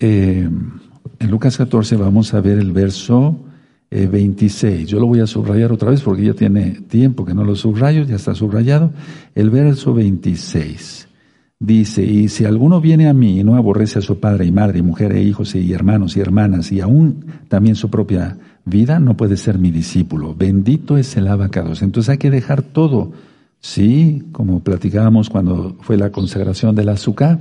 eh, 0.00 0.48
en 1.20 1.30
Lucas 1.30 1.56
14 1.56 1.96
vamos 1.96 2.34
a 2.34 2.40
ver 2.40 2.58
el 2.58 2.72
verso 2.72 3.44
26. 3.90 4.82
Eh, 4.82 4.86
Yo 4.86 5.00
lo 5.00 5.06
voy 5.06 5.20
a 5.20 5.26
subrayar 5.26 5.72
otra 5.72 5.90
vez 5.90 6.02
porque 6.02 6.24
ya 6.24 6.34
tiene 6.34 6.80
tiempo 6.88 7.24
que 7.24 7.34
no 7.34 7.44
lo 7.44 7.54
subrayo, 7.56 8.04
ya 8.04 8.16
está 8.16 8.34
subrayado. 8.34 8.92
El 9.34 9.50
verso 9.50 9.94
26 9.94 11.08
dice, 11.60 12.04
y 12.04 12.28
si 12.28 12.44
alguno 12.44 12.80
viene 12.80 13.08
a 13.08 13.14
mí 13.14 13.40
y 13.40 13.44
no 13.44 13.56
aborrece 13.56 13.98
a 13.98 14.02
su 14.02 14.20
padre 14.20 14.46
y 14.46 14.52
madre 14.52 14.78
y 14.78 14.82
mujer 14.82 15.12
e 15.12 15.22
hijos 15.22 15.54
y 15.54 15.72
hermanos 15.72 16.16
y 16.16 16.20
hermanas 16.20 16.70
y 16.70 16.80
aún 16.80 17.24
también 17.48 17.74
su 17.74 17.90
propia 17.90 18.38
vida, 18.64 19.00
no 19.00 19.16
puede 19.16 19.36
ser 19.36 19.58
mi 19.58 19.70
discípulo. 19.70 20.34
Bendito 20.34 20.98
es 20.98 21.16
el 21.16 21.26
abacados. 21.26 21.82
Entonces 21.82 22.10
hay 22.10 22.18
que 22.18 22.30
dejar 22.30 22.62
todo. 22.62 23.12
Sí, 23.60 24.22
como 24.30 24.60
platicábamos 24.60 25.30
cuando 25.30 25.76
fue 25.80 25.96
la 25.96 26.12
consagración 26.12 26.76
del 26.76 26.90
azúcar. 26.90 27.40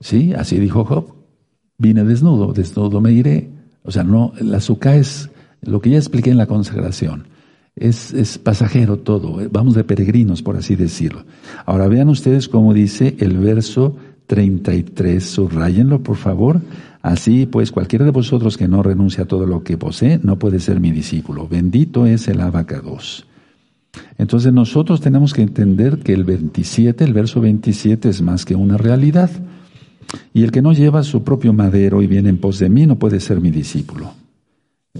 Sí, 0.00 0.32
así 0.32 0.58
dijo 0.58 0.84
Job. 0.84 1.14
Vine 1.76 2.04
desnudo, 2.04 2.52
desnudo 2.52 3.00
me 3.00 3.12
iré. 3.12 3.50
O 3.82 3.90
sea, 3.90 4.02
no, 4.02 4.32
el 4.40 4.52
azúcar 4.54 4.94
es 4.94 5.30
lo 5.66 5.80
que 5.80 5.90
ya 5.90 5.98
expliqué 5.98 6.30
en 6.30 6.38
la 6.38 6.46
consagración. 6.46 7.28
Es, 7.76 8.38
pasajero 8.38 8.98
todo, 8.98 9.40
eh, 9.40 9.48
vamos 9.50 9.74
de 9.74 9.82
peregrinos, 9.82 10.42
por 10.42 10.56
así 10.56 10.76
decirlo. 10.76 11.24
Ahora 11.66 11.88
vean 11.88 12.08
ustedes 12.08 12.48
cómo 12.48 12.72
dice 12.72 13.16
el 13.18 13.38
verso 13.38 13.96
33, 14.26 15.24
subrayenlo 15.24 16.02
por 16.02 16.16
favor. 16.16 16.60
Así 17.02 17.46
pues, 17.46 17.72
cualquiera 17.72 18.04
de 18.04 18.12
vosotros 18.12 18.56
que 18.56 18.68
no 18.68 18.82
renuncia 18.82 19.24
a 19.24 19.26
todo 19.26 19.44
lo 19.46 19.64
que 19.64 19.76
posee, 19.76 20.20
no 20.22 20.38
puede 20.38 20.60
ser 20.60 20.80
mi 20.80 20.92
discípulo. 20.92 21.48
Bendito 21.48 22.06
es 22.06 22.28
el 22.28 22.40
abacados. 22.40 23.26
Entonces 24.18 24.52
nosotros 24.52 25.00
tenemos 25.00 25.34
que 25.34 25.42
entender 25.42 25.98
que 25.98 26.12
el 26.12 26.24
27, 26.24 27.04
el 27.04 27.12
verso 27.12 27.40
27 27.40 28.08
es 28.08 28.22
más 28.22 28.44
que 28.44 28.54
una 28.54 28.76
realidad. 28.76 29.30
Y 30.32 30.44
el 30.44 30.52
que 30.52 30.62
no 30.62 30.72
lleva 30.72 31.02
su 31.02 31.24
propio 31.24 31.52
madero 31.52 32.02
y 32.02 32.06
viene 32.06 32.28
en 32.28 32.38
pos 32.38 32.58
de 32.58 32.68
mí 32.68 32.86
no 32.86 32.98
puede 32.98 33.20
ser 33.20 33.40
mi 33.40 33.50
discípulo. 33.50 34.12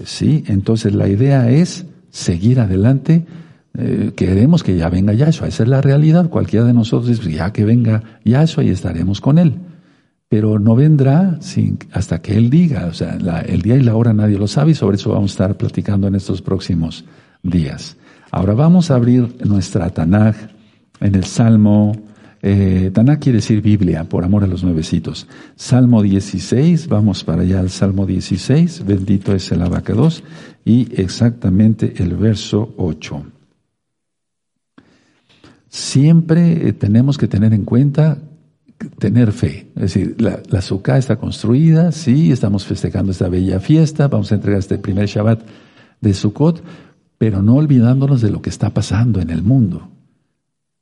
Sí, 0.03 0.43
entonces 0.47 0.93
la 0.93 1.07
idea 1.07 1.49
es 1.49 1.85
seguir 2.09 2.59
adelante. 2.59 3.25
Eh, 3.77 4.11
queremos 4.15 4.63
que 4.63 4.75
ya 4.75 4.89
venga 4.89 5.13
Yahshua, 5.13 5.47
esa 5.47 5.63
es 5.63 5.69
la 5.69 5.81
realidad. 5.81 6.29
Cualquiera 6.29 6.65
de 6.65 6.73
nosotros 6.73 7.07
dice, 7.07 7.31
ya 7.31 7.53
que 7.53 7.63
venga 7.63 8.19
Yahshua 8.25 8.63
y 8.63 8.69
estaremos 8.69 9.21
con 9.21 9.37
él. 9.37 9.55
Pero 10.27 10.59
no 10.59 10.75
vendrá 10.75 11.37
sin, 11.39 11.77
hasta 11.91 12.21
que 12.21 12.35
él 12.35 12.49
diga, 12.49 12.87
o 12.87 12.93
sea, 12.93 13.17
el 13.45 13.61
día 13.61 13.75
y 13.75 13.81
la 13.81 13.95
hora 13.95 14.13
nadie 14.13 14.37
lo 14.37 14.47
sabe 14.47 14.71
y 14.71 14.75
sobre 14.75 14.97
eso 14.97 15.11
vamos 15.11 15.31
a 15.31 15.33
estar 15.33 15.57
platicando 15.57 16.07
en 16.07 16.15
estos 16.15 16.41
próximos 16.41 17.05
días. 17.41 17.95
Ahora 18.31 18.53
vamos 18.53 18.91
a 18.91 18.95
abrir 18.95 19.35
nuestra 19.45 19.89
Tanaj 19.91 20.35
en 20.99 21.15
el 21.15 21.23
Salmo 21.23 21.93
eh, 22.47 22.91
Taná 22.93 23.17
quiere 23.17 23.37
decir 23.37 23.59
Biblia, 23.59 24.03
por 24.03 24.23
amor 24.23 24.43
a 24.43 24.47
los 24.47 24.63
nuevecitos. 24.63 25.25
Salmo 25.55 26.03
16, 26.03 26.87
vamos 26.87 27.23
para 27.23 27.41
allá 27.41 27.59
al 27.59 27.71
Salmo 27.71 28.05
16, 28.05 28.85
bendito 28.85 29.33
es 29.33 29.51
el 29.51 29.63
abacados, 29.63 30.23
y 30.63 30.87
exactamente 31.01 31.95
el 31.97 32.15
verso 32.15 32.75
8. 32.77 33.23
Siempre 35.69 36.67
eh, 36.67 36.73
tenemos 36.73 37.17
que 37.17 37.27
tener 37.27 37.51
en 37.51 37.65
cuenta 37.65 38.19
tener 38.99 39.31
fe. 39.31 39.71
Es 39.75 39.81
decir, 39.81 40.15
la, 40.19 40.39
la 40.47 40.97
está 40.99 41.15
construida, 41.15 41.91
sí, 41.91 42.31
estamos 42.31 42.63
festejando 42.63 43.11
esta 43.11 43.27
bella 43.27 43.59
fiesta, 43.59 44.07
vamos 44.07 44.31
a 44.31 44.35
entregar 44.35 44.59
este 44.59 44.77
primer 44.77 45.07
Shabbat 45.07 45.41
de 45.99 46.13
Sukkot, 46.13 46.63
pero 47.17 47.41
no 47.41 47.55
olvidándonos 47.55 48.21
de 48.21 48.29
lo 48.29 48.43
que 48.43 48.51
está 48.51 48.71
pasando 48.71 49.19
en 49.19 49.31
el 49.31 49.41
mundo 49.41 49.94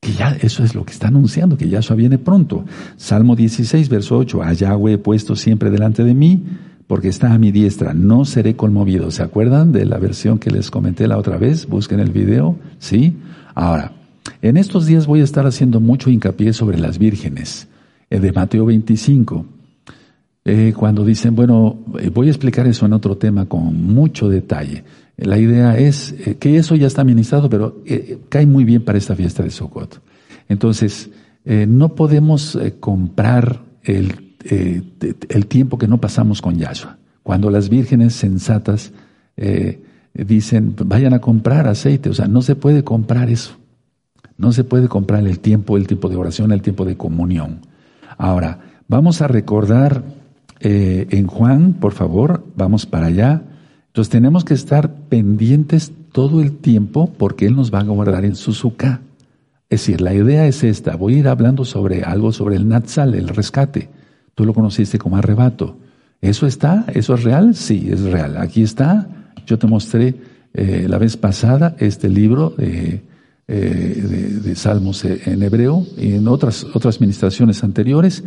que 0.03 0.11
ya 0.11 0.37
eso 0.41 0.63
es 0.63 0.75
lo 0.75 0.85
que 0.85 0.91
está 0.91 1.07
anunciando, 1.07 1.57
que 1.57 1.69
Yahshua 1.69 1.95
viene 1.95 2.17
pronto. 2.17 2.65
Salmo 2.97 3.35
16, 3.35 3.87
verso 3.87 4.17
8, 4.17 4.43
a 4.43 4.53
Yahweh 4.53 4.93
he 4.93 4.97
puesto 4.97 5.35
siempre 5.35 5.71
delante 5.71 6.03
de 6.03 6.13
mí, 6.13 6.43
porque 6.87 7.07
está 7.07 7.33
a 7.33 7.37
mi 7.37 7.51
diestra, 7.51 7.93
no 7.93 8.25
seré 8.25 8.55
conmovido. 8.55 9.09
¿Se 9.11 9.23
acuerdan 9.23 9.71
de 9.71 9.85
la 9.85 9.97
versión 9.97 10.39
que 10.39 10.51
les 10.51 10.69
comenté 10.69 11.07
la 11.07 11.17
otra 11.17 11.37
vez? 11.37 11.67
Busquen 11.67 12.01
el 12.01 12.11
video, 12.11 12.57
¿sí? 12.79 13.15
Ahora, 13.55 13.93
en 14.41 14.57
estos 14.57 14.85
días 14.85 15.07
voy 15.07 15.21
a 15.21 15.23
estar 15.23 15.47
haciendo 15.47 15.79
mucho 15.79 16.09
hincapié 16.09 16.51
sobre 16.51 16.77
las 16.77 16.97
vírgenes, 16.99 17.69
eh, 18.09 18.19
de 18.19 18.31
Mateo 18.33 18.65
25. 18.65 19.45
Eh, 20.45 20.73
cuando 20.75 21.05
dicen, 21.05 21.35
bueno, 21.35 21.79
eh, 21.99 22.09
voy 22.09 22.27
a 22.27 22.31
explicar 22.31 22.67
eso 22.67 22.85
en 22.85 22.93
otro 22.93 23.17
tema 23.17 23.45
con 23.45 23.81
mucho 23.81 24.27
detalle. 24.27 24.83
La 25.15 25.37
idea 25.37 25.77
es 25.77 26.13
eh, 26.25 26.35
que 26.37 26.57
eso 26.57 26.75
ya 26.75 26.87
está 26.87 27.05
ministrado, 27.05 27.49
pero 27.49 27.81
cae 28.27 28.45
muy 28.45 28.65
bien 28.65 28.83
para 28.83 28.97
esta 28.97 29.15
fiesta 29.15 29.41
de 29.41 29.51
Sukkot. 29.51 30.01
Entonces, 30.49 31.09
no 31.45 31.95
podemos 31.95 32.57
comprar 32.79 33.61
el, 33.83 34.35
el, 34.47 35.45
tiempo 35.47 35.77
que 35.77 35.87
no 35.87 35.99
pasamos 35.99 36.41
con 36.41 36.57
Yahshua. 36.57 36.97
Cuando 37.21 37.49
las 37.49 37.69
vírgenes 37.69 38.13
sensatas 38.13 38.93
dicen, 40.13 40.75
vayan 40.85 41.13
a 41.13 41.19
comprar 41.19 41.67
aceite, 41.67 42.09
o 42.09 42.13
sea, 42.13 42.27
no 42.27 42.41
se 42.41 42.55
puede 42.55 42.83
comprar 42.83 43.29
eso. 43.29 43.57
No 44.37 44.53
se 44.53 44.63
puede 44.63 44.87
comprar 44.87 45.25
el 45.27 45.39
tiempo, 45.39 45.75
el 45.75 45.87
tiempo 45.87 46.07
de 46.07 46.15
oración, 46.15 46.51
el 46.51 46.61
tiempo 46.61 46.85
de 46.85 46.95
comunión. 46.95 47.59
Ahora, 48.17 48.59
vamos 48.87 49.21
a 49.21 49.27
recordar 49.27 50.03
en 50.63 51.27
Juan, 51.27 51.73
por 51.73 51.93
favor, 51.93 52.43
vamos 52.55 52.85
para 52.85 53.07
allá. 53.07 53.43
Entonces 53.87 54.09
tenemos 54.09 54.45
que 54.45 54.53
estar 54.53 54.93
pendientes 55.09 55.91
todo 56.11 56.41
el 56.41 56.53
tiempo 56.57 57.11
porque 57.17 57.45
Él 57.45 57.55
nos 57.55 57.73
va 57.73 57.79
a 57.79 57.83
guardar 57.83 58.23
en 58.23 58.35
su 58.35 58.53
suká. 58.53 59.01
Es 59.69 59.81
decir, 59.81 60.01
la 60.01 60.13
idea 60.13 60.47
es 60.47 60.63
esta. 60.63 60.95
Voy 60.95 61.15
a 61.15 61.17
ir 61.17 61.27
hablando 61.27 61.65
sobre 61.65 62.03
algo 62.03 62.31
sobre 62.31 62.55
el 62.55 62.67
Natsal, 62.67 63.15
el 63.15 63.27
rescate. 63.27 63.89
Tú 64.35 64.45
lo 64.45 64.53
conociste 64.53 64.99
como 64.99 65.17
arrebato. 65.17 65.77
¿Eso 66.21 66.47
está? 66.47 66.85
¿Eso 66.93 67.15
es 67.15 67.23
real? 67.23 67.55
Sí, 67.55 67.89
es 67.91 68.01
real. 68.01 68.37
Aquí 68.37 68.63
está. 68.63 69.07
Yo 69.45 69.59
te 69.59 69.67
mostré 69.67 70.15
eh, 70.53 70.85
la 70.87 70.97
vez 70.97 71.17
pasada 71.17 71.75
este 71.79 72.07
libro 72.07 72.53
de, 72.55 73.01
eh, 73.47 74.39
de, 74.43 74.55
Salmos 74.55 75.03
en 75.05 75.41
hebreo 75.41 75.85
y 75.97 76.13
en 76.13 76.27
otras, 76.27 76.65
otras 76.73 77.01
ministraciones 77.01 77.63
anteriores. 77.63 78.23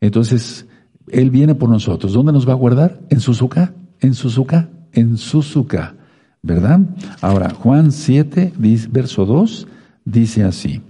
Entonces, 0.00 0.66
Él 1.08 1.30
viene 1.30 1.54
por 1.54 1.68
nosotros. 1.68 2.12
¿Dónde 2.12 2.32
nos 2.32 2.48
va 2.48 2.52
a 2.52 2.56
guardar? 2.56 3.00
En 3.10 3.20
su 3.20 3.34
suká. 3.34 3.74
En 4.00 4.14
su 4.14 4.30
suká 4.30 4.68
en 4.94 5.18
Suzuka. 5.18 5.94
¿verdad? 6.42 6.80
Ahora, 7.22 7.50
Juan 7.50 7.90
7, 7.90 8.52
verso 8.90 9.24
2, 9.24 9.66
dice 10.04 10.44
así. 10.44 10.82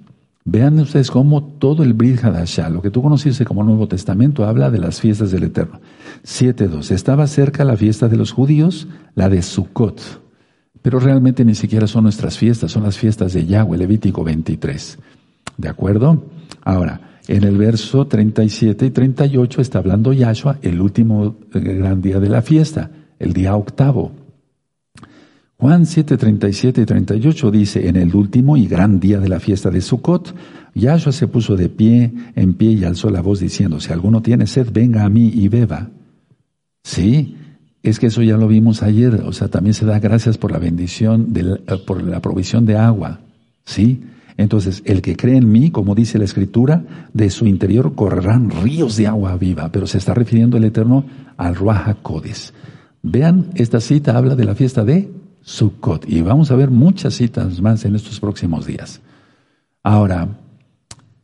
Vean 0.44 0.78
ustedes 0.80 1.10
cómo 1.10 1.44
todo 1.44 1.84
el 1.84 1.94
Brit 1.94 2.22
Hadashah, 2.22 2.68
lo 2.68 2.82
que 2.82 2.90
tú 2.90 3.02
conociste 3.02 3.44
como 3.44 3.62
Nuevo 3.62 3.86
Testamento, 3.86 4.44
habla 4.44 4.70
de 4.70 4.78
las 4.78 5.00
fiestas 5.00 5.30
del 5.30 5.44
Eterno. 5.44 5.80
7.2. 6.24 6.90
Estaba 6.90 7.26
cerca 7.28 7.64
la 7.64 7.76
fiesta 7.76 8.08
de 8.08 8.16
los 8.16 8.32
judíos, 8.32 8.88
la 9.14 9.28
de 9.28 9.42
Sukkot. 9.42 10.02
Pero 10.82 10.98
realmente 10.98 11.44
ni 11.44 11.54
siquiera 11.54 11.86
son 11.86 12.02
nuestras 12.02 12.36
fiestas, 12.36 12.72
son 12.72 12.82
las 12.82 12.98
fiestas 12.98 13.32
de 13.32 13.46
Yahweh, 13.46 13.78
Levítico 13.78 14.22
23. 14.24 14.98
¿De 15.56 15.68
acuerdo? 15.68 16.24
Ahora, 16.62 17.00
en 17.26 17.44
el 17.44 17.56
verso 17.56 18.06
37 18.06 18.86
y 18.86 18.90
38 18.90 19.60
está 19.60 19.78
hablando 19.78 20.12
Yahshua, 20.12 20.58
el 20.62 20.80
último 20.80 21.36
eh, 21.54 21.60
gran 21.60 22.02
día 22.02 22.20
de 22.20 22.28
la 22.28 22.42
fiesta, 22.42 22.90
el 23.18 23.32
día 23.32 23.56
octavo. 23.56 24.12
Juan 25.56 25.86
7, 25.86 26.16
37 26.16 26.82
y 26.82 26.84
38 26.84 27.50
dice, 27.50 27.88
en 27.88 27.96
el 27.96 28.14
último 28.14 28.56
y 28.56 28.66
gran 28.66 29.00
día 29.00 29.20
de 29.20 29.28
la 29.28 29.40
fiesta 29.40 29.70
de 29.70 29.80
Sukkot, 29.80 30.34
Yahshua 30.74 31.12
se 31.12 31.28
puso 31.28 31.56
de 31.56 31.68
pie, 31.68 32.12
en 32.34 32.54
pie 32.54 32.72
y 32.72 32.84
alzó 32.84 33.08
la 33.08 33.22
voz 33.22 33.40
diciendo, 33.40 33.80
si 33.80 33.92
alguno 33.92 34.20
tiene 34.20 34.46
sed, 34.46 34.68
venga 34.72 35.04
a 35.04 35.08
mí 35.08 35.30
y 35.32 35.48
beba. 35.48 35.90
Sí, 36.82 37.36
es 37.82 37.98
que 37.98 38.08
eso 38.08 38.22
ya 38.22 38.36
lo 38.36 38.48
vimos 38.48 38.82
ayer, 38.82 39.22
o 39.24 39.32
sea, 39.32 39.48
también 39.48 39.72
se 39.74 39.86
da 39.86 39.98
gracias 40.00 40.36
por 40.36 40.50
la 40.50 40.58
bendición, 40.58 41.32
eh, 41.34 41.76
por 41.86 42.02
la 42.02 42.20
provisión 42.20 42.66
de 42.66 42.76
agua. 42.76 43.20
Sí, 43.64 44.02
entonces, 44.36 44.82
el 44.84 45.00
que 45.00 45.16
cree 45.16 45.36
en 45.36 45.50
mí, 45.50 45.70
como 45.70 45.94
dice 45.94 46.18
la 46.18 46.24
Escritura, 46.24 46.84
de 47.12 47.30
su 47.30 47.46
interior 47.46 47.94
correrán 47.94 48.50
ríos 48.50 48.96
de 48.96 49.06
agua 49.06 49.36
viva, 49.36 49.70
pero 49.70 49.86
se 49.86 49.98
está 49.98 50.12
refiriendo 50.12 50.56
el 50.56 50.64
Eterno 50.64 51.04
al 51.36 51.54
Ruach 51.54 51.96
Codes. 52.02 52.52
Vean, 53.02 53.50
esta 53.54 53.80
cita 53.80 54.16
habla 54.16 54.34
de 54.34 54.44
la 54.44 54.54
fiesta 54.54 54.84
de 54.84 55.10
Sukkot. 55.42 56.08
Y 56.08 56.22
vamos 56.22 56.50
a 56.50 56.56
ver 56.56 56.70
muchas 56.70 57.14
citas 57.14 57.60
más 57.60 57.84
en 57.84 57.94
estos 57.94 58.18
próximos 58.18 58.66
días. 58.66 59.00
Ahora, 59.82 60.28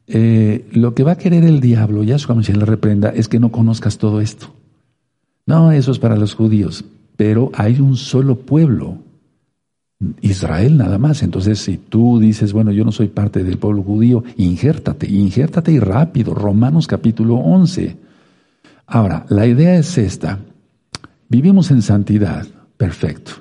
eh, 0.06 0.68
lo 0.72 0.94
que 0.94 1.02
va 1.02 1.12
a 1.12 1.18
querer 1.18 1.44
el 1.44 1.60
diablo, 1.60 2.04
ya 2.04 2.16
cuando 2.24 2.44
se 2.44 2.54
le 2.54 2.64
reprenda, 2.64 3.08
es 3.10 3.28
que 3.28 3.40
no 3.40 3.50
conozcas 3.50 3.98
todo 3.98 4.20
esto. 4.20 4.54
No, 5.46 5.72
eso 5.72 5.90
es 5.90 5.98
para 5.98 6.16
los 6.16 6.34
judíos, 6.34 6.84
pero 7.16 7.50
hay 7.54 7.80
un 7.80 7.96
solo 7.96 8.40
pueblo, 8.40 8.98
Israel 10.20 10.76
nada 10.76 10.98
más. 10.98 11.22
Entonces, 11.22 11.58
si 11.58 11.76
tú 11.76 12.18
dices, 12.18 12.52
bueno, 12.52 12.72
yo 12.72 12.84
no 12.84 12.92
soy 12.92 13.08
parte 13.08 13.44
del 13.44 13.58
pueblo 13.58 13.82
judío, 13.82 14.24
injértate, 14.36 15.10
injértate 15.10 15.72
y 15.72 15.78
rápido. 15.78 16.34
Romanos 16.34 16.86
capítulo 16.86 17.36
11. 17.36 17.96
Ahora, 18.86 19.26
la 19.28 19.46
idea 19.46 19.76
es 19.76 19.98
esta. 19.98 20.38
Vivimos 21.28 21.70
en 21.70 21.82
santidad, 21.82 22.46
perfecto. 22.76 23.32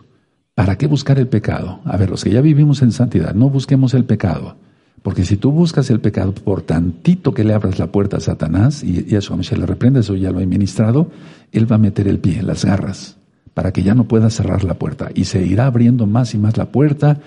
¿Para 0.53 0.77
qué 0.77 0.87
buscar 0.87 1.17
el 1.17 1.27
pecado? 1.27 1.79
A 1.85 1.97
ver, 1.97 2.09
los 2.09 2.23
que 2.23 2.31
ya 2.31 2.41
vivimos 2.41 2.81
en 2.81 2.91
santidad, 2.91 3.33
no 3.33 3.49
busquemos 3.49 3.93
el 3.93 4.03
pecado. 4.03 4.57
Porque 5.01 5.23
si 5.23 5.37
tú 5.37 5.51
buscas 5.51 5.89
el 5.89 6.01
pecado 6.01 6.33
por 6.33 6.61
tantito 6.61 7.33
que 7.33 7.45
le 7.45 7.53
abras 7.53 7.79
la 7.79 7.87
puerta 7.87 8.17
a 8.17 8.19
Satanás, 8.19 8.83
y, 8.83 9.15
a 9.15 9.21
su 9.21 9.35
le 9.35 9.65
reprende, 9.65 10.01
eso 10.01 10.15
ya 10.15 10.31
lo 10.31 10.41
he 10.41 10.45
ministrado, 10.45 11.09
él 11.53 11.71
va 11.71 11.77
a 11.77 11.79
meter 11.79 12.07
el 12.09 12.19
pie, 12.19 12.43
las 12.43 12.65
garras, 12.65 13.15
para 13.59 13.73
que 13.73 13.83
ya 13.83 13.93
no 13.93 14.05
pueda 14.05 14.29
cerrar 14.29 14.63
la 14.63 14.75
puerta. 14.75 15.09
Y 15.13 15.25
se 15.25 15.45
irá 15.45 15.65
abriendo 15.65 16.07
más 16.07 16.33
y 16.33 16.37
más 16.37 16.55
la 16.55 16.71
puerta, 16.71 17.17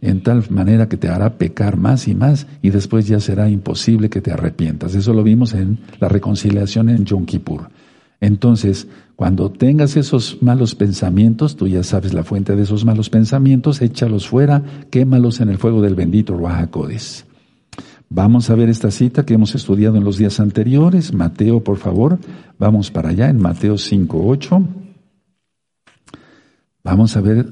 en 0.00 0.22
tal 0.22 0.44
manera 0.48 0.88
que 0.88 0.96
te 0.96 1.08
hará 1.08 1.36
pecar 1.36 1.76
más 1.76 2.06
y 2.06 2.14
más, 2.14 2.46
y 2.62 2.70
después 2.70 3.08
ya 3.08 3.18
será 3.18 3.50
imposible 3.50 4.08
que 4.08 4.20
te 4.20 4.30
arrepientas. 4.30 4.94
Eso 4.94 5.12
lo 5.12 5.24
vimos 5.24 5.52
en 5.52 5.80
la 5.98 6.08
reconciliación 6.08 6.90
en 6.90 7.06
Yom 7.06 7.26
Kippur. 7.26 7.70
Entonces, 8.20 8.86
cuando 9.16 9.50
tengas 9.50 9.96
esos 9.96 10.40
malos 10.40 10.76
pensamientos, 10.76 11.56
tú 11.56 11.66
ya 11.66 11.82
sabes 11.82 12.14
la 12.14 12.22
fuente 12.22 12.54
de 12.54 12.62
esos 12.62 12.84
malos 12.84 13.10
pensamientos, 13.10 13.82
échalos 13.82 14.28
fuera, 14.28 14.62
quémalos 14.90 15.40
en 15.40 15.48
el 15.48 15.58
fuego 15.58 15.82
del 15.82 15.96
bendito 15.96 16.36
Ruajacodes. 16.36 17.24
Vamos 18.08 18.48
a 18.48 18.54
ver 18.54 18.68
esta 18.68 18.92
cita 18.92 19.26
que 19.26 19.34
hemos 19.34 19.56
estudiado 19.56 19.96
en 19.96 20.04
los 20.04 20.18
días 20.18 20.38
anteriores. 20.38 21.12
Mateo, 21.12 21.64
por 21.64 21.78
favor, 21.78 22.20
vamos 22.60 22.92
para 22.92 23.08
allá 23.08 23.28
en 23.28 23.42
Mateo 23.42 23.74
5.8. 23.74 24.89
Vamos 26.82 27.16
a 27.16 27.20
ver 27.20 27.46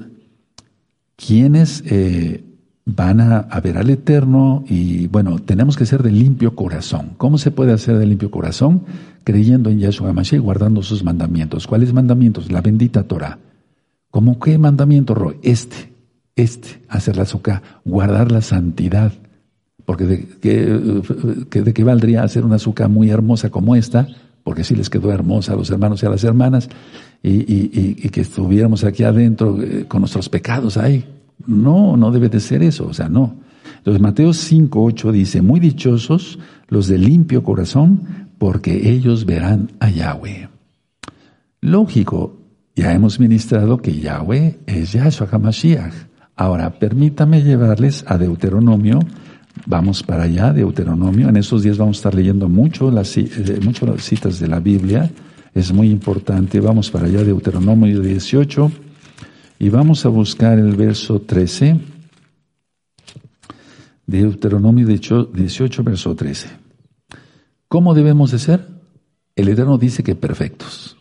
quiénes 1.15 1.83
eh, 1.85 2.43
van 2.85 3.21
a, 3.21 3.59
ver 3.61 3.77
al 3.77 3.89
Eterno 3.89 4.63
y 4.67 5.07
bueno, 5.07 5.39
tenemos 5.39 5.77
que 5.77 5.85
ser 5.85 6.01
de 6.01 6.11
limpio 6.11 6.55
corazón. 6.55 7.11
¿Cómo 7.17 7.37
se 7.37 7.51
puede 7.51 7.73
hacer 7.73 7.97
de 7.97 8.05
limpio 8.05 8.31
corazón? 8.31 8.83
Creyendo 9.23 9.69
en 9.69 9.79
Yahshua 9.79 10.13
Mashiach, 10.13 10.41
guardando 10.41 10.81
sus 10.81 11.03
mandamientos. 11.03 11.67
¿Cuáles 11.67 11.93
mandamientos? 11.93 12.51
La 12.51 12.61
bendita 12.61 13.03
Torah. 13.03 13.37
¿Cómo 14.09 14.39
qué 14.39 14.57
mandamiento, 14.57 15.13
Roy? 15.13 15.35
Este, 15.43 15.93
este, 16.35 16.81
hacer 16.87 17.15
la 17.15 17.23
azúcar, 17.23 17.61
guardar 17.85 18.31
la 18.31 18.41
santidad. 18.41 19.13
Porque 19.85 20.05
de, 20.05 20.27
¿de 20.41 21.73
qué 21.73 21.83
valdría 21.83 22.23
hacer 22.23 22.45
una 22.45 22.55
azúcar 22.55 22.89
muy 22.89 23.09
hermosa 23.09 23.49
como 23.49 23.75
esta? 23.75 24.07
Porque 24.43 24.63
si 24.63 24.75
les 24.75 24.89
quedó 24.89 25.11
hermosa 25.11 25.53
a 25.53 25.55
los 25.55 25.69
hermanos 25.69 26.01
y 26.01 26.05
a 26.05 26.09
las 26.09 26.23
hermanas, 26.23 26.69
y, 27.21 28.09
que 28.09 28.21
estuviéramos 28.21 28.83
aquí 28.83 29.03
adentro 29.03 29.61
eh, 29.61 29.85
con 29.87 30.01
nuestros 30.01 30.29
pecados 30.29 30.77
ahí, 30.77 31.05
no, 31.45 31.97
no 31.97 32.11
debe 32.11 32.29
de 32.29 32.39
ser 32.39 32.63
eso, 32.63 32.87
o 32.87 32.93
sea, 32.93 33.09
no. 33.09 33.35
Entonces 33.77 34.01
Mateo 34.01 34.33
5, 34.33 34.83
8 34.83 35.11
dice, 35.11 35.41
muy 35.41 35.59
dichosos 35.59 36.39
los 36.67 36.87
de 36.87 36.97
limpio 36.97 37.43
corazón, 37.43 38.29
porque 38.37 38.91
ellos 38.91 39.25
verán 39.25 39.71
a 39.79 39.89
Yahweh. 39.89 40.49
Lógico, 41.61 42.37
ya 42.75 42.93
hemos 42.93 43.19
ministrado 43.19 43.77
que 43.77 43.99
Yahweh 43.99 44.59
es 44.65 44.93
Yahshua 44.93 45.27
HaMashiach. 45.29 45.93
Ahora, 46.35 46.79
permítame 46.79 47.43
llevarles 47.43 48.05
a 48.07 48.17
Deuteronomio. 48.17 48.99
Vamos 49.65 50.03
para 50.03 50.23
allá, 50.23 50.53
Deuteronomio. 50.53 51.27
En 51.27 51.35
estos 51.35 51.63
días 51.63 51.77
vamos 51.77 51.97
a 51.97 51.99
estar 51.99 52.15
leyendo 52.15 52.47
mucho 52.47 52.89
las, 52.89 53.17
eh, 53.17 53.59
mucho 53.61 53.85
las 53.85 54.03
citas 54.03 54.39
de 54.39 54.47
la 54.47 54.61
Biblia. 54.61 55.11
Es 55.53 55.71
muy 55.71 55.89
importante. 55.89 56.59
Vamos 56.59 56.91
para 56.91 57.07
allá, 57.07 57.23
Deuteronomio 57.23 58.01
18. 58.01 58.71
Y 59.59 59.69
vamos 59.69 60.05
a 60.05 60.09
buscar 60.09 60.57
el 60.57 60.75
verso 60.75 61.19
13, 61.19 61.77
Deuteronomio 64.07 64.87
18, 64.87 65.83
verso 65.83 66.15
13. 66.15 66.49
¿Cómo 67.67 67.93
debemos 67.93 68.31
de 68.31 68.39
ser? 68.39 68.65
El 69.35 69.49
Eterno 69.49 69.77
dice 69.77 70.01
que 70.01 70.15
perfectos. 70.15 70.97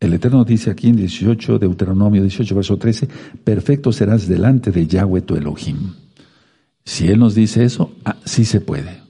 El 0.00 0.14
Eterno 0.14 0.42
dice 0.44 0.70
aquí 0.70 0.88
en 0.88 0.96
18, 0.96 1.58
Deuteronomio 1.58 2.22
18, 2.22 2.54
verso 2.54 2.78
13, 2.78 3.08
perfecto 3.44 3.92
serás 3.92 4.26
delante 4.26 4.72
de 4.72 4.86
Yahweh 4.86 5.20
tu 5.20 5.36
Elohim. 5.36 5.92
Si 6.84 7.08
Él 7.08 7.18
nos 7.18 7.34
dice 7.34 7.62
eso, 7.62 7.92
ah, 8.06 8.16
sí 8.24 8.46
se 8.46 8.60
puede. 8.60 9.02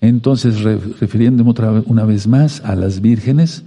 Entonces, 0.00 0.62
refiriéndome 0.62 1.50
otra, 1.50 1.70
una 1.86 2.04
vez 2.04 2.26
más 2.26 2.62
a 2.64 2.74
las 2.74 3.00
vírgenes, 3.00 3.64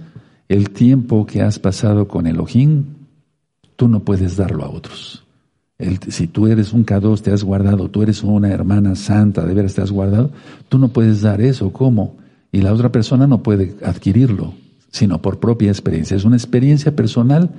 el 0.48 0.70
tiempo 0.70 1.26
que 1.26 1.42
has 1.42 1.58
pasado 1.58 2.08
con 2.08 2.26
Elohim, 2.26 2.84
tú 3.76 3.88
no 3.88 4.00
puedes 4.00 4.36
darlo 4.36 4.64
a 4.64 4.70
otros. 4.70 5.24
si 6.08 6.26
tú 6.26 6.48
eres 6.48 6.72
un 6.72 6.84
K2, 6.84 7.20
te 7.20 7.30
has 7.30 7.44
guardado, 7.44 7.88
tú 7.88 8.02
eres 8.02 8.24
una 8.24 8.50
hermana 8.50 8.96
santa, 8.96 9.44
de 9.46 9.54
veras 9.54 9.74
te 9.74 9.82
has 9.82 9.92
guardado, 9.92 10.32
tú 10.68 10.78
no 10.78 10.88
puedes 10.88 11.22
dar 11.22 11.40
eso. 11.40 11.72
¿Cómo? 11.72 12.16
Y 12.50 12.62
la 12.62 12.72
otra 12.72 12.90
persona 12.90 13.26
no 13.26 13.42
puede 13.42 13.76
adquirirlo, 13.84 14.54
sino 14.90 15.22
por 15.22 15.38
propia 15.38 15.70
experiencia. 15.70 16.16
Es 16.16 16.24
una 16.24 16.36
experiencia 16.36 16.96
personal 16.96 17.50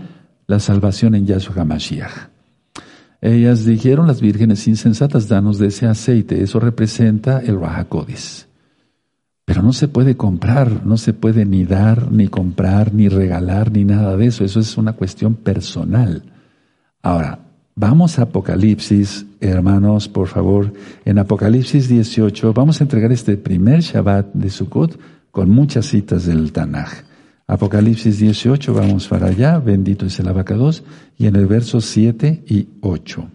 la 0.48 0.60
salvación 0.60 1.16
en 1.16 1.28
Yahshua 1.28 1.62
HaMashiach. 1.62 2.30
Ellas 3.22 3.66
dijeron, 3.66 4.08
las 4.08 4.20
vírgenes 4.20 4.68
insensatas, 4.68 5.28
danos 5.28 5.60
de 5.60 5.68
ese 5.68 5.86
aceite. 5.86 6.42
Eso 6.42 6.60
representa 6.60 7.40
el 7.40 7.60
Rahakodis. 7.60 8.49
Pero 9.50 9.64
no 9.64 9.74
se 9.74 9.88
puede 9.88 10.16
comprar, 10.16 10.86
no 10.86 10.96
se 10.96 11.12
puede 11.12 11.44
ni 11.44 11.66
dar, 11.66 12.12
ni 12.12 12.28
comprar, 12.28 12.94
ni 12.94 13.10
regalar, 13.10 13.72
ni 13.72 13.84
nada 13.84 14.16
de 14.16 14.28
eso. 14.28 14.46
Eso 14.46 14.60
es 14.60 14.78
una 14.78 14.94
cuestión 14.94 15.34
personal. 15.34 16.22
Ahora, 17.02 17.40
vamos 17.76 18.20
a 18.20 18.24
Apocalipsis, 18.26 19.26
hermanos, 19.42 20.08
por 20.08 20.28
favor. 20.28 20.72
En 21.04 21.18
Apocalipsis 21.18 21.90
18 21.90 22.54
vamos 22.54 22.80
a 22.80 22.84
entregar 22.84 23.12
este 23.12 23.38
primer 23.38 23.80
Shabbat 23.80 24.36
de 24.36 24.52
Sukkot 24.52 25.00
con 25.32 25.50
muchas 25.50 25.88
citas 25.88 26.28
del 26.28 26.52
Tanaj. 26.52 27.06
Apocalipsis 27.48 28.20
18, 28.20 28.72
vamos 28.72 29.08
para 29.08 29.30
allá, 29.30 29.58
bendito 29.58 30.06
es 30.06 30.20
el 30.20 30.28
abacados, 30.28 30.84
y 31.18 31.26
en 31.26 31.36
el 31.36 31.48
verso 31.48 31.82
7 31.82 32.44
y 32.46 32.68
8. 32.82 33.28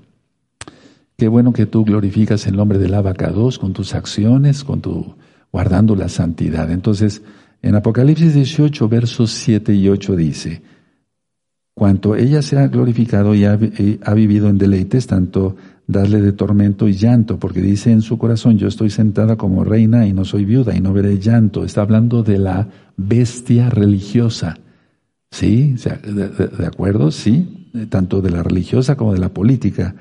Qué 1.17 1.27
bueno 1.27 1.53
que 1.53 1.67
tú 1.67 1.85
glorificas 1.85 2.47
el 2.47 2.55
nombre 2.55 2.79
del 2.79 2.95
abacados 2.95 3.59
con 3.59 3.73
tus 3.73 3.97
acciones, 3.97 4.63
con 4.63 4.81
tu 4.81 5.17
guardando 5.55 5.95
la 5.95 6.09
santidad. 6.09 6.69
Entonces, 6.73 7.23
en 7.63 7.77
Apocalipsis 7.77 8.35
18, 8.35 8.89
versos 8.89 9.31
7 9.31 9.73
y 9.73 9.89
8 9.89 10.17
dice, 10.17 10.63
cuanto 11.75 12.17
ella 12.17 12.43
se 12.43 12.59
ha 12.59 12.67
glorificado 12.67 13.37
y 13.37 13.45
ha, 13.45 13.55
vivido 13.55 14.49
en 14.49 14.59
deleites, 14.59 15.07
tanto 15.07 15.55
darle 15.87 16.21
de 16.23 16.33
tormento 16.33 16.89
y 16.89 16.95
llanto, 16.95 17.39
porque 17.39 17.61
dice 17.61 17.93
en 17.93 18.03
su 18.03 18.19
corazón, 18.19 18.59
yo 18.59 18.67
estoy 18.67 18.91
sentada 18.91 19.37
como 19.37 19.63
reina 19.63 20.09
y 20.09 20.13
no 20.13 20.25
soy 20.25 20.45
viuda 20.45 20.75
y 20.75 20.81
no 20.81 20.93
veré 20.93 21.21
llanto. 21.21 21.65
Está 21.65 21.83
hablando 21.83 22.25
de 22.25 22.39
la 22.39 22.69
bestia 22.97 23.71
religiosa. 23.71 24.59
¿Sí? 25.31 25.77
¿De, 25.85 26.67
acuerdo? 26.67 27.13
Sí. 27.13 27.71
eh, 27.75 27.87
tanto 27.89 28.21
de 28.23 28.31
la 28.31 28.43
religiosa 28.43 28.97
como 28.97 29.13
de 29.13 29.21
la 29.21 29.29
política, 29.29 29.95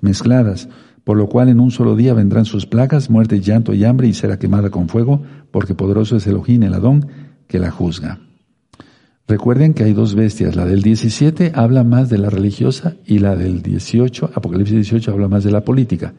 mezcladas, 0.00 0.68
por 1.06 1.16
lo 1.16 1.28
cual 1.28 1.48
en 1.48 1.60
un 1.60 1.70
solo 1.70 1.94
día 1.94 2.14
vendrán 2.14 2.46
sus 2.46 2.66
placas, 2.66 3.10
muerte, 3.10 3.40
llanto 3.40 3.72
y 3.72 3.84
hambre, 3.84 4.08
y 4.08 4.12
será 4.12 4.40
quemada 4.40 4.70
con 4.70 4.88
fuego, 4.88 5.22
porque 5.52 5.72
poderoso 5.72 6.16
es 6.16 6.26
Elohim, 6.26 6.64
el 6.64 6.74
Adón, 6.74 7.06
que 7.46 7.60
la 7.60 7.70
juzga. 7.70 8.18
Recuerden 9.28 9.72
que 9.72 9.84
hay 9.84 9.92
dos 9.92 10.16
bestias, 10.16 10.56
la 10.56 10.64
del 10.64 10.82
17 10.82 11.52
habla 11.54 11.84
más 11.84 12.10
de 12.10 12.18
la 12.18 12.28
religiosa 12.28 12.96
y 13.06 13.20
la 13.20 13.36
del 13.36 13.62
18, 13.62 14.32
Apocalipsis 14.34 14.74
18 14.74 15.12
habla 15.12 15.28
más 15.28 15.44
de 15.44 15.52
la 15.52 15.60
política, 15.60 16.12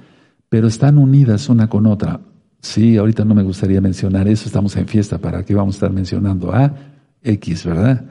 pero 0.47 0.69
están 0.69 0.97
unidas 0.97 1.49
una 1.49 1.67
con 1.67 1.85
otra. 1.85 2.21
Sí, 2.61 2.95
ahorita 2.95 3.25
no 3.25 3.35
me 3.35 3.43
gustaría 3.43 3.81
mencionar 3.81 4.29
eso, 4.29 4.45
estamos 4.45 4.77
en 4.77 4.87
fiesta, 4.87 5.17
¿para 5.17 5.43
qué 5.43 5.53
vamos 5.53 5.75
a 5.75 5.79
estar 5.79 5.91
mencionando 5.91 6.53
A, 6.55 6.73
X, 7.23 7.65
verdad? 7.65 8.05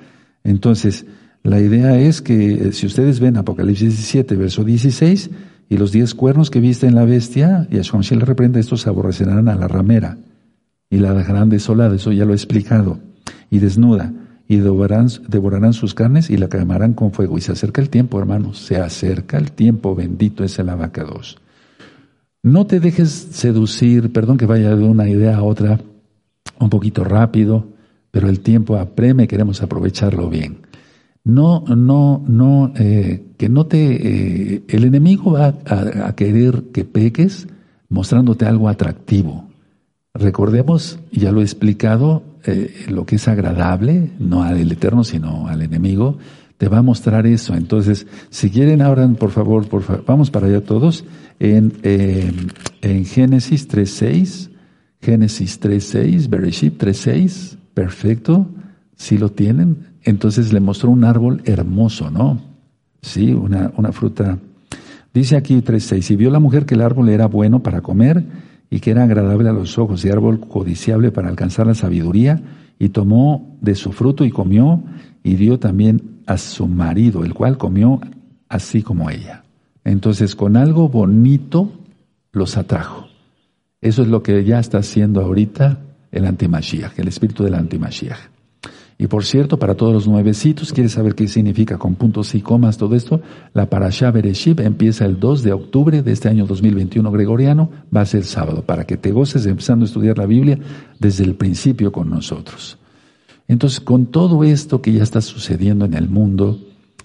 Entonces, 0.44 1.06
la 1.42 1.58
idea 1.58 1.98
es 1.98 2.20
que 2.20 2.68
eh, 2.68 2.72
si 2.72 2.84
ustedes 2.84 3.18
ven 3.18 3.38
Apocalipsis 3.38 3.96
17, 3.96 4.36
verso 4.36 4.62
16, 4.62 5.30
y 5.68 5.76
los 5.76 5.92
diez 5.92 6.14
cuernos 6.14 6.50
que 6.50 6.60
viste 6.60 6.86
en 6.86 6.94
la 6.94 7.04
bestia, 7.04 7.66
y 7.70 7.78
a 7.78 8.14
le 8.14 8.24
reprende, 8.24 8.60
estos 8.60 8.86
aborrecerán 8.86 9.48
a 9.48 9.56
la 9.56 9.68
ramera 9.68 10.18
y 10.88 10.98
la 10.98 11.14
dejarán 11.14 11.48
desolada, 11.48 11.96
eso 11.96 12.12
ya 12.12 12.24
lo 12.24 12.32
he 12.32 12.36
explicado, 12.36 12.98
y 13.50 13.58
desnuda 13.58 14.12
y 14.48 14.56
devorarán, 14.56 15.08
devorarán 15.28 15.72
sus 15.72 15.94
carnes 15.94 16.30
y 16.30 16.36
la 16.36 16.48
quemarán 16.48 16.94
con 16.94 17.12
fuego. 17.12 17.36
Y 17.36 17.40
se 17.40 17.52
acerca 17.52 17.80
el 17.80 17.90
tiempo, 17.90 18.18
hermanos, 18.18 18.58
se 18.58 18.76
acerca 18.76 19.38
el 19.38 19.52
tiempo, 19.52 19.94
bendito 19.94 20.44
es 20.44 20.58
el 20.58 20.68
abacados. 20.68 21.38
No 22.42 22.66
te 22.66 22.78
dejes 22.78 23.10
seducir, 23.10 24.12
perdón 24.12 24.36
que 24.36 24.46
vaya 24.46 24.74
de 24.76 24.84
una 24.84 25.08
idea 25.08 25.36
a 25.36 25.42
otra 25.42 25.80
un 26.60 26.70
poquito 26.70 27.02
rápido, 27.02 27.66
pero 28.12 28.28
el 28.28 28.40
tiempo 28.40 28.76
apreme, 28.76 29.26
queremos 29.26 29.62
aprovecharlo 29.62 30.30
bien. 30.30 30.65
No, 31.26 31.64
no, 31.66 32.24
no, 32.28 32.72
eh, 32.76 33.32
que 33.36 33.48
no 33.48 33.66
te, 33.66 34.54
eh, 34.54 34.62
el 34.68 34.84
enemigo 34.84 35.32
va 35.32 35.54
a, 35.66 36.14
querer 36.14 36.66
que 36.72 36.84
peques 36.84 37.48
mostrándote 37.88 38.44
algo 38.44 38.68
atractivo. 38.68 39.48
Recordemos, 40.14 41.00
ya 41.10 41.32
lo 41.32 41.40
he 41.40 41.42
explicado, 41.42 42.22
eh, 42.44 42.86
lo 42.90 43.06
que 43.06 43.16
es 43.16 43.26
agradable, 43.26 44.12
no 44.20 44.44
al 44.44 44.70
Eterno, 44.70 45.02
sino 45.02 45.48
al 45.48 45.62
enemigo, 45.62 46.16
te 46.58 46.68
va 46.68 46.78
a 46.78 46.82
mostrar 46.82 47.26
eso. 47.26 47.56
Entonces, 47.56 48.06
si 48.30 48.48
quieren, 48.48 48.80
favor, 49.32 49.66
por 49.66 49.82
favor, 49.82 50.04
vamos 50.06 50.30
para 50.30 50.46
allá 50.46 50.60
todos, 50.60 51.04
en, 51.40 51.72
eh, 51.82 52.30
en 52.82 53.04
Génesis 53.04 53.68
3.6, 53.68 54.50
Génesis 55.00 55.60
3.6, 55.60 56.28
Bereshit 56.28 56.80
3.6, 56.80 57.56
perfecto, 57.74 58.46
si 58.94 59.18
lo 59.18 59.30
tienen. 59.32 59.95
Entonces 60.06 60.52
le 60.52 60.60
mostró 60.60 60.90
un 60.90 61.04
árbol 61.04 61.42
hermoso, 61.44 62.10
¿no? 62.10 62.40
Sí, 63.02 63.32
una, 63.32 63.72
una 63.76 63.90
fruta. 63.90 64.38
Dice 65.12 65.36
aquí 65.36 65.56
3.6, 65.56 66.12
y 66.12 66.16
vio 66.16 66.30
la 66.30 66.38
mujer 66.38 66.64
que 66.64 66.74
el 66.74 66.80
árbol 66.80 67.08
era 67.08 67.26
bueno 67.26 67.62
para 67.62 67.82
comer, 67.82 68.24
y 68.70 68.78
que 68.78 68.92
era 68.92 69.02
agradable 69.02 69.48
a 69.48 69.52
los 69.52 69.78
ojos 69.78 70.04
y 70.04 70.10
árbol 70.10 70.40
codiciable 70.40 71.10
para 71.10 71.28
alcanzar 71.28 71.66
la 71.66 71.74
sabiduría, 71.74 72.40
y 72.78 72.90
tomó 72.90 73.58
de 73.60 73.74
su 73.74 73.92
fruto 73.92 74.24
y 74.24 74.30
comió, 74.30 74.80
y 75.24 75.34
dio 75.34 75.58
también 75.58 76.20
a 76.26 76.38
su 76.38 76.68
marido, 76.68 77.24
el 77.24 77.34
cual 77.34 77.58
comió 77.58 78.00
así 78.48 78.82
como 78.82 79.10
ella. 79.10 79.42
Entonces, 79.82 80.36
con 80.36 80.56
algo 80.56 80.88
bonito 80.88 81.72
los 82.30 82.56
atrajo. 82.56 83.08
Eso 83.80 84.02
es 84.02 84.08
lo 84.08 84.22
que 84.22 84.44
ya 84.44 84.60
está 84.60 84.78
haciendo 84.78 85.20
ahorita 85.20 85.80
el 86.12 86.26
antimashiach, 86.26 86.96
el 86.98 87.08
espíritu 87.08 87.42
del 87.42 87.54
antimashiach. 87.54 88.35
Y 88.98 89.08
por 89.08 89.24
cierto, 89.24 89.58
para 89.58 89.74
todos 89.74 89.92
los 89.92 90.08
nuevecitos, 90.08 90.72
¿quieres 90.72 90.92
saber 90.92 91.14
qué 91.14 91.28
significa 91.28 91.76
con 91.76 91.96
puntos 91.96 92.34
y 92.34 92.40
comas 92.40 92.78
todo 92.78 92.94
esto? 92.94 93.20
La 93.52 93.68
Parashá 93.68 94.10
Bereshit 94.10 94.58
empieza 94.60 95.04
el 95.04 95.20
2 95.20 95.42
de 95.42 95.52
octubre 95.52 96.02
de 96.02 96.12
este 96.12 96.30
año 96.30 96.46
2021 96.46 97.10
gregoriano, 97.12 97.70
va 97.94 98.00
a 98.00 98.06
ser 98.06 98.24
sábado, 98.24 98.62
para 98.62 98.86
que 98.86 98.96
te 98.96 99.12
goces 99.12 99.44
empezando 99.44 99.84
a 99.84 99.88
estudiar 99.88 100.16
la 100.16 100.24
Biblia 100.24 100.58
desde 100.98 101.24
el 101.24 101.34
principio 101.34 101.92
con 101.92 102.08
nosotros. 102.08 102.78
Entonces, 103.48 103.80
con 103.80 104.06
todo 104.06 104.44
esto 104.44 104.80
que 104.80 104.92
ya 104.92 105.02
está 105.02 105.20
sucediendo 105.20 105.84
en 105.84 105.92
el 105.92 106.08
mundo, 106.08 106.58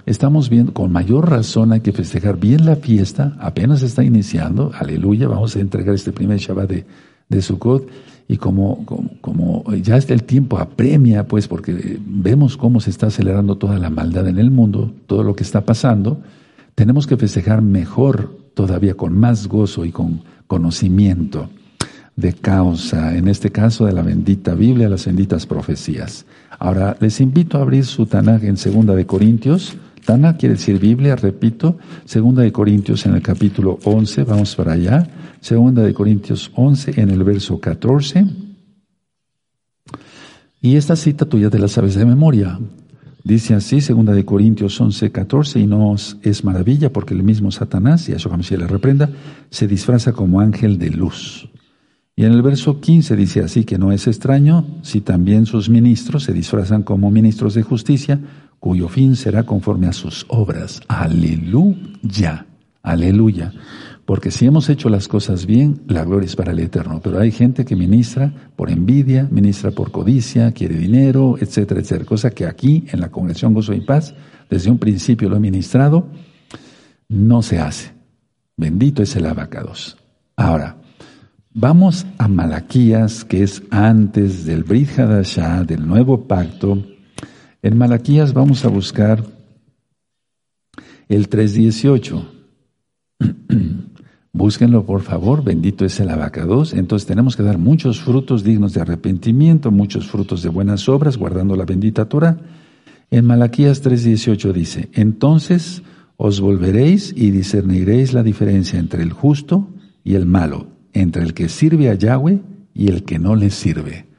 estamos 0.05 0.49
viendo, 0.49 0.73
con 0.73 0.93
mayor 0.93 1.29
razón 1.29 1.73
hay 1.73 1.81
que 1.81 1.91
festejar 1.91 2.39
bien 2.39 2.65
la 2.65 2.77
fiesta, 2.77 3.35
apenas 3.37 3.83
está 3.83 4.01
iniciando, 4.01 4.71
aleluya, 4.73 5.27
vamos 5.27 5.57
a 5.57 5.59
entregar 5.59 5.93
este 5.93 6.13
primer 6.13 6.37
Shabbat 6.39 6.69
de, 6.69 6.85
de 7.27 7.41
Sukkot, 7.41 7.89
y 8.31 8.37
como, 8.37 8.85
como, 9.19 9.65
ya 9.83 9.97
está 9.97 10.13
el 10.13 10.23
tiempo 10.23 10.57
apremia, 10.57 11.27
pues 11.27 11.49
porque 11.49 11.99
vemos 11.99 12.55
cómo 12.55 12.79
se 12.79 12.89
está 12.89 13.07
acelerando 13.07 13.57
toda 13.57 13.77
la 13.77 13.89
maldad 13.89 14.25
en 14.29 14.37
el 14.37 14.51
mundo, 14.51 14.93
todo 15.05 15.23
lo 15.23 15.35
que 15.35 15.43
está 15.43 15.65
pasando, 15.65 16.21
tenemos 16.73 17.07
que 17.07 17.17
festejar 17.17 17.61
mejor, 17.61 18.33
todavía 18.53 18.93
con 18.93 19.17
más 19.17 19.47
gozo 19.47 19.83
y 19.83 19.91
con 19.91 20.21
conocimiento 20.47 21.49
de 22.15 22.31
causa, 22.31 23.17
en 23.17 23.27
este 23.27 23.51
caso 23.51 23.85
de 23.85 23.91
la 23.91 24.01
bendita 24.01 24.53
Biblia, 24.53 24.87
las 24.87 25.07
benditas 25.07 25.45
profecías. 25.45 26.25
Ahora, 26.57 26.95
les 27.01 27.19
invito 27.19 27.57
a 27.57 27.63
abrir 27.63 27.83
su 27.83 28.05
Tanaj 28.05 28.45
en 28.45 28.55
Segunda 28.55 28.95
de 28.95 29.05
Corintios. 29.05 29.75
Tanaj 30.05 30.37
quiere 30.37 30.55
decir 30.55 30.79
Biblia, 30.79 31.15
repito, 31.15 31.77
Segunda 32.05 32.41
de 32.41 32.51
Corintios 32.51 33.05
en 33.05 33.15
el 33.15 33.21
capítulo 33.21 33.79
11, 33.83 34.23
vamos 34.23 34.55
para 34.55 34.73
allá. 34.73 35.07
Segunda 35.39 35.83
de 35.83 35.93
Corintios 35.93 36.51
11 36.55 36.99
en 37.01 37.09
el 37.09 37.23
verso 37.23 37.59
14. 37.59 38.25
Y 40.61 40.75
esta 40.75 40.95
cita 40.95 41.25
tú 41.25 41.39
ya 41.39 41.49
te 41.49 41.59
la 41.59 41.67
sabes 41.67 41.95
de 41.95 42.05
memoria. 42.05 42.59
Dice 43.23 43.53
así, 43.53 43.81
segunda 43.81 44.13
de 44.13 44.25
Corintios 44.25 44.79
11, 44.81 45.11
14, 45.11 45.59
y 45.59 45.67
no 45.67 45.95
es 46.23 46.43
maravilla 46.43 46.91
porque 46.91 47.13
el 47.13 47.21
mismo 47.21 47.51
Satanás, 47.51 48.09
y 48.09 48.13
a 48.13 48.15
eso 48.15 48.31
se 48.41 48.57
le 48.57 48.67
reprenda, 48.67 49.09
se 49.51 49.67
disfraza 49.67 50.11
como 50.11 50.39
ángel 50.39 50.79
de 50.79 50.89
luz. 50.89 51.47
Y 52.15 52.25
en 52.25 52.33
el 52.33 52.41
verso 52.41 52.79
15 52.79 53.15
dice 53.15 53.41
así 53.41 53.63
que 53.63 53.77
no 53.77 53.91
es 53.91 54.07
extraño 54.07 54.65
si 54.81 55.01
también 55.01 55.45
sus 55.45 55.69
ministros 55.69 56.23
se 56.23 56.33
disfrazan 56.33 56.83
como 56.83 57.09
ministros 57.09 57.53
de 57.53 57.63
justicia, 57.63 58.19
cuyo 58.61 58.87
fin 58.89 59.15
será 59.15 59.43
conforme 59.43 59.87
a 59.87 59.91
sus 59.91 60.23
obras. 60.29 60.81
Aleluya, 60.87 62.45
aleluya. 62.83 63.51
Porque 64.05 64.29
si 64.29 64.45
hemos 64.45 64.69
hecho 64.69 64.87
las 64.87 65.07
cosas 65.07 65.47
bien, 65.47 65.81
la 65.87 66.05
gloria 66.05 66.27
es 66.27 66.35
para 66.35 66.51
el 66.51 66.59
Eterno. 66.59 67.01
Pero 67.03 67.19
hay 67.19 67.31
gente 67.31 67.65
que 67.65 67.75
ministra 67.75 68.31
por 68.55 68.69
envidia, 68.69 69.27
ministra 69.31 69.71
por 69.71 69.91
codicia, 69.91 70.51
quiere 70.51 70.77
dinero, 70.77 71.37
etcétera, 71.39 71.81
etcétera. 71.81 72.05
Cosa 72.05 72.29
que 72.29 72.45
aquí, 72.45 72.85
en 72.91 72.99
la 72.99 73.09
Congregación 73.09 73.55
Gozo 73.55 73.73
y 73.73 73.81
Paz, 73.81 74.13
desde 74.47 74.69
un 74.69 74.77
principio 74.77 75.27
lo 75.27 75.37
he 75.37 75.39
ministrado, 75.39 76.07
no 77.09 77.41
se 77.41 77.57
hace. 77.57 77.93
Bendito 78.57 79.01
es 79.01 79.15
el 79.15 79.25
abacados. 79.25 79.97
Ahora, 80.35 80.77
vamos 81.51 82.05
a 82.19 82.27
Malaquías, 82.27 83.25
que 83.25 83.41
es 83.41 83.63
antes 83.71 84.45
del 84.45 84.63
Brit 84.63 84.91
del 84.91 85.87
nuevo 85.87 86.27
pacto. 86.27 86.77
En 87.63 87.77
Malaquías 87.77 88.33
vamos 88.33 88.65
a 88.65 88.69
buscar 88.69 89.23
el 91.07 91.29
318. 91.29 92.25
Búsquenlo 94.33 94.85
por 94.85 95.01
favor, 95.01 95.43
bendito 95.43 95.85
es 95.85 95.99
el 95.99 96.09
abacados. 96.09 96.73
Entonces 96.73 97.05
tenemos 97.05 97.35
que 97.35 97.43
dar 97.43 97.59
muchos 97.59 98.01
frutos 98.01 98.43
dignos 98.43 98.73
de 98.73 98.81
arrepentimiento, 98.81 99.69
muchos 99.69 100.07
frutos 100.07 100.41
de 100.41 100.49
buenas 100.49 100.89
obras, 100.89 101.17
guardando 101.17 101.55
la 101.55 101.65
bendita 101.65 102.09
Torah. 102.09 102.37
En 103.11 103.25
Malaquías 103.25 103.83
3:18 103.83 104.53
dice, 104.53 104.89
entonces 104.93 105.83
os 106.17 106.39
volveréis 106.39 107.13
y 107.15 107.29
discerniréis 107.29 108.13
la 108.13 108.23
diferencia 108.23 108.79
entre 108.79 109.03
el 109.03 109.11
justo 109.11 109.67
y 110.03 110.15
el 110.15 110.25
malo, 110.25 110.67
entre 110.93 111.21
el 111.21 111.35
que 111.35 111.47
sirve 111.47 111.89
a 111.89 111.93
Yahweh 111.93 112.41
y 112.73 112.87
el 112.87 113.03
que 113.03 113.19
no 113.19 113.35
le 113.35 113.51
sirve. 113.51 114.10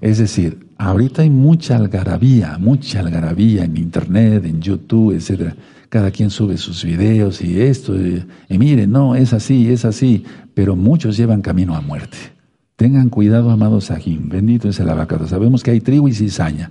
Es 0.00 0.18
decir, 0.18 0.68
ahorita 0.78 1.22
hay 1.22 1.30
mucha 1.30 1.76
algarabía, 1.76 2.58
mucha 2.58 3.00
algarabía 3.00 3.64
en 3.64 3.76
internet, 3.76 4.44
en 4.44 4.60
YouTube, 4.60 5.14
etcétera 5.14 5.56
cada 5.90 6.12
quien 6.12 6.30
sube 6.30 6.56
sus 6.56 6.84
videos 6.84 7.42
y 7.42 7.60
esto, 7.60 7.94
y, 7.96 8.24
miren, 8.48 8.92
no, 8.92 9.16
es 9.16 9.32
así, 9.32 9.70
es 9.70 9.84
así, 9.84 10.24
pero 10.54 10.76
muchos 10.76 11.16
llevan 11.16 11.42
camino 11.42 11.74
a 11.74 11.80
muerte. 11.80 12.16
Tengan 12.76 13.10
cuidado, 13.10 13.50
amados 13.50 13.86
Sahim, 13.86 14.28
bendito 14.28 14.68
es 14.68 14.78
el 14.78 14.88
abacado. 14.88 15.26
Sabemos 15.26 15.64
que 15.64 15.72
hay 15.72 15.80
trigo 15.80 16.08
y 16.08 16.14
cizaña. 16.14 16.70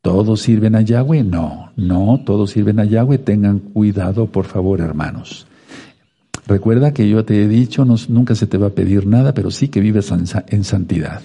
¿Todos 0.00 0.40
sirven 0.40 0.74
a 0.74 0.80
Yahweh? 0.80 1.24
No, 1.24 1.72
no, 1.76 2.22
todos 2.24 2.50
sirven 2.50 2.80
a 2.80 2.86
Yahweh. 2.86 3.18
Tengan 3.18 3.58
cuidado, 3.58 4.26
por 4.26 4.46
favor, 4.46 4.80
hermanos. 4.80 5.46
Recuerda 6.46 6.94
que 6.94 7.08
yo 7.08 7.26
te 7.26 7.42
he 7.42 7.48
dicho, 7.48 7.84
nunca 7.84 8.34
se 8.34 8.46
te 8.46 8.56
va 8.56 8.68
a 8.68 8.74
pedir 8.74 9.06
nada, 9.06 9.34
pero 9.34 9.50
sí 9.50 9.68
que 9.68 9.80
vives 9.80 10.10
en 10.10 10.64
santidad 10.64 11.20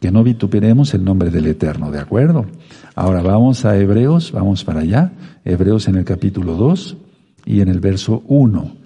que 0.00 0.10
no 0.10 0.22
vituperemos 0.22 0.94
el 0.94 1.04
nombre 1.04 1.30
del 1.30 1.46
Eterno, 1.46 1.90
¿de 1.90 1.98
acuerdo? 1.98 2.46
Ahora 2.94 3.22
vamos 3.22 3.64
a 3.64 3.76
Hebreos, 3.76 4.32
vamos 4.32 4.64
para 4.64 4.80
allá, 4.80 5.12
Hebreos 5.44 5.88
en 5.88 5.96
el 5.96 6.04
capítulo 6.04 6.54
2 6.54 6.96
y 7.44 7.60
en 7.60 7.68
el 7.68 7.80
verso 7.80 8.22
1. 8.26 8.76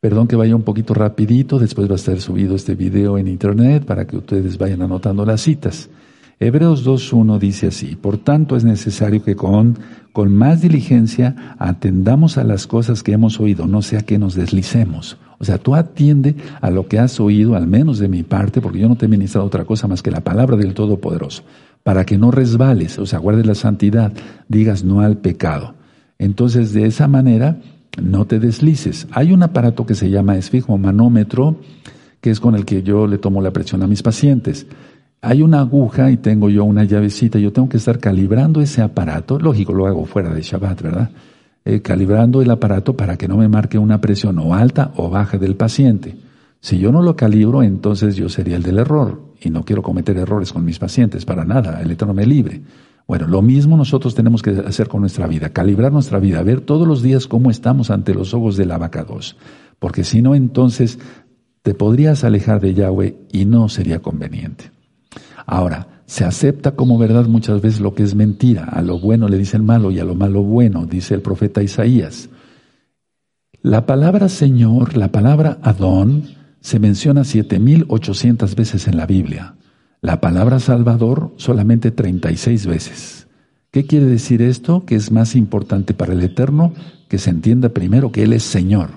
Perdón 0.00 0.28
que 0.28 0.36
vaya 0.36 0.54
un 0.54 0.62
poquito 0.62 0.94
rapidito, 0.94 1.58
después 1.58 1.88
va 1.88 1.94
a 1.94 1.96
estar 1.96 2.20
subido 2.20 2.54
este 2.54 2.74
video 2.74 3.18
en 3.18 3.28
internet 3.28 3.84
para 3.84 4.06
que 4.06 4.16
ustedes 4.16 4.58
vayan 4.58 4.82
anotando 4.82 5.24
las 5.24 5.40
citas. 5.40 5.88
Hebreos 6.38 6.86
2.1 6.86 7.38
dice 7.38 7.68
así, 7.68 7.96
por 7.96 8.18
tanto 8.18 8.56
es 8.56 8.64
necesario 8.64 9.24
que 9.24 9.36
con 9.36 9.78
con 10.16 10.34
más 10.34 10.62
diligencia 10.62 11.54
atendamos 11.58 12.38
a 12.38 12.44
las 12.44 12.66
cosas 12.66 13.02
que 13.02 13.12
hemos 13.12 13.38
oído, 13.38 13.66
no 13.66 13.82
sea 13.82 14.00
que 14.00 14.18
nos 14.18 14.34
deslicemos. 14.34 15.18
O 15.38 15.44
sea, 15.44 15.58
tú 15.58 15.74
atiende 15.74 16.34
a 16.60 16.70
lo 16.70 16.88
que 16.88 16.98
has 16.98 17.20
oído, 17.20 17.54
al 17.54 17.66
menos 17.66 17.98
de 17.98 18.08
mi 18.08 18.22
parte, 18.22 18.60
porque 18.60 18.78
yo 18.78 18.88
no 18.88 18.96
te 18.96 19.06
he 19.06 19.08
ministrado 19.08 19.46
otra 19.46 19.64
cosa 19.64 19.86
más 19.86 20.02
que 20.02 20.10
la 20.10 20.22
palabra 20.22 20.56
del 20.56 20.74
Todopoderoso, 20.74 21.42
para 21.82 22.04
que 22.04 22.18
no 22.18 22.30
resbales, 22.30 22.98
o 22.98 23.06
sea, 23.06 23.18
guardes 23.18 23.46
la 23.46 23.54
santidad, 23.54 24.12
digas 24.48 24.84
no 24.84 25.00
al 25.00 25.18
pecado. 25.18 25.74
Entonces, 26.18 26.72
de 26.72 26.86
esa 26.86 27.08
manera, 27.08 27.58
no 28.02 28.26
te 28.26 28.38
deslices. 28.38 29.06
Hay 29.12 29.32
un 29.32 29.42
aparato 29.42 29.86
que 29.86 29.94
se 29.94 30.10
llama 30.10 30.36
esfigmomanómetro, 30.36 31.56
que 32.20 32.30
es 32.30 32.40
con 32.40 32.54
el 32.54 32.64
que 32.64 32.82
yo 32.82 33.06
le 33.06 33.18
tomo 33.18 33.42
la 33.42 33.52
presión 33.52 33.82
a 33.82 33.86
mis 33.86 34.02
pacientes. 34.02 34.66
Hay 35.20 35.42
una 35.42 35.60
aguja 35.60 36.10
y 36.10 36.16
tengo 36.16 36.50
yo 36.50 36.64
una 36.64 36.84
llavecita, 36.84 37.38
yo 37.38 37.52
tengo 37.52 37.68
que 37.68 37.76
estar 37.76 37.98
calibrando 37.98 38.60
ese 38.60 38.82
aparato, 38.82 39.38
lógico, 39.38 39.72
lo 39.72 39.86
hago 39.86 40.04
fuera 40.04 40.32
de 40.32 40.42
Shabbat, 40.42 40.82
¿verdad? 40.82 41.10
Eh, 41.68 41.82
calibrando 41.82 42.42
el 42.42 42.50
aparato 42.52 42.96
para 42.96 43.16
que 43.16 43.26
no 43.26 43.36
me 43.36 43.48
marque 43.48 43.76
una 43.76 44.00
presión 44.00 44.38
o 44.38 44.54
alta 44.54 44.92
o 44.94 45.10
baja 45.10 45.36
del 45.36 45.56
paciente. 45.56 46.16
Si 46.60 46.78
yo 46.78 46.92
no 46.92 47.02
lo 47.02 47.16
calibro, 47.16 47.60
entonces 47.64 48.14
yo 48.14 48.28
sería 48.28 48.54
el 48.54 48.62
del 48.62 48.78
error 48.78 49.20
y 49.40 49.50
no 49.50 49.64
quiero 49.64 49.82
cometer 49.82 50.16
errores 50.16 50.52
con 50.52 50.64
mis 50.64 50.78
pacientes, 50.78 51.24
para 51.24 51.44
nada, 51.44 51.82
el 51.82 51.90
Eterno 51.90 52.14
me 52.14 52.24
libre. 52.24 52.62
Bueno, 53.08 53.26
lo 53.26 53.42
mismo 53.42 53.76
nosotros 53.76 54.14
tenemos 54.14 54.42
que 54.42 54.50
hacer 54.50 54.86
con 54.86 55.00
nuestra 55.00 55.26
vida, 55.26 55.48
calibrar 55.48 55.90
nuestra 55.90 56.20
vida, 56.20 56.40
ver 56.44 56.60
todos 56.60 56.86
los 56.86 57.02
días 57.02 57.26
cómo 57.26 57.50
estamos 57.50 57.90
ante 57.90 58.14
los 58.14 58.32
ojos 58.32 58.56
de 58.56 58.66
la 58.66 58.78
vaca 58.78 59.02
2. 59.02 59.36
Porque 59.80 60.04
si 60.04 60.22
no, 60.22 60.36
entonces 60.36 61.00
te 61.62 61.74
podrías 61.74 62.22
alejar 62.22 62.60
de 62.60 62.74
Yahweh 62.74 63.16
y 63.32 63.44
no 63.44 63.68
sería 63.68 63.98
conveniente. 63.98 64.70
Ahora, 65.46 65.95
se 66.06 66.24
acepta 66.24 66.76
como 66.76 66.98
verdad 66.98 67.26
muchas 67.26 67.60
veces 67.60 67.80
lo 67.80 67.94
que 67.94 68.04
es 68.04 68.14
mentira. 68.14 68.64
A 68.64 68.80
lo 68.82 68.98
bueno 68.98 69.28
le 69.28 69.38
dicen 69.38 69.64
malo 69.64 69.90
y 69.90 69.98
a 69.98 70.04
lo 70.04 70.14
malo 70.14 70.42
bueno, 70.42 70.86
dice 70.86 71.14
el 71.14 71.20
profeta 71.20 71.62
Isaías. 71.62 72.30
La 73.60 73.84
palabra 73.84 74.28
Señor, 74.28 74.96
la 74.96 75.10
palabra 75.10 75.58
Adón, 75.62 76.24
se 76.60 76.78
menciona 76.78 77.24
7800 77.24 78.54
veces 78.54 78.86
en 78.86 78.96
la 78.96 79.06
Biblia. 79.06 79.56
La 80.00 80.20
palabra 80.20 80.60
Salvador 80.60 81.32
solamente 81.36 81.90
36 81.90 82.66
veces. 82.66 83.26
¿Qué 83.72 83.84
quiere 83.84 84.06
decir 84.06 84.42
esto? 84.42 84.84
Que 84.86 84.94
es 84.94 85.10
más 85.10 85.34
importante 85.34 85.92
para 85.92 86.12
el 86.12 86.22
Eterno 86.22 86.72
que 87.08 87.18
se 87.18 87.30
entienda 87.30 87.70
primero 87.70 88.12
que 88.12 88.22
Él 88.22 88.32
es 88.32 88.44
Señor. 88.44 88.90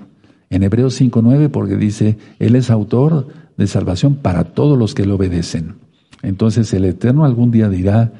En 0.48 0.62
Hebreos 0.62 1.00
5.9 1.00 1.48
porque 1.50 1.76
dice, 1.76 2.18
Él 2.38 2.54
es 2.54 2.70
autor 2.70 3.26
de 3.56 3.66
salvación 3.66 4.14
para 4.14 4.44
todos 4.44 4.78
los 4.78 4.94
que 4.94 5.04
le 5.04 5.12
obedecen. 5.12 5.79
Entonces 6.22 6.72
el 6.74 6.84
Eterno 6.84 7.24
algún 7.24 7.50
día 7.50 7.68
dirá, 7.68 8.12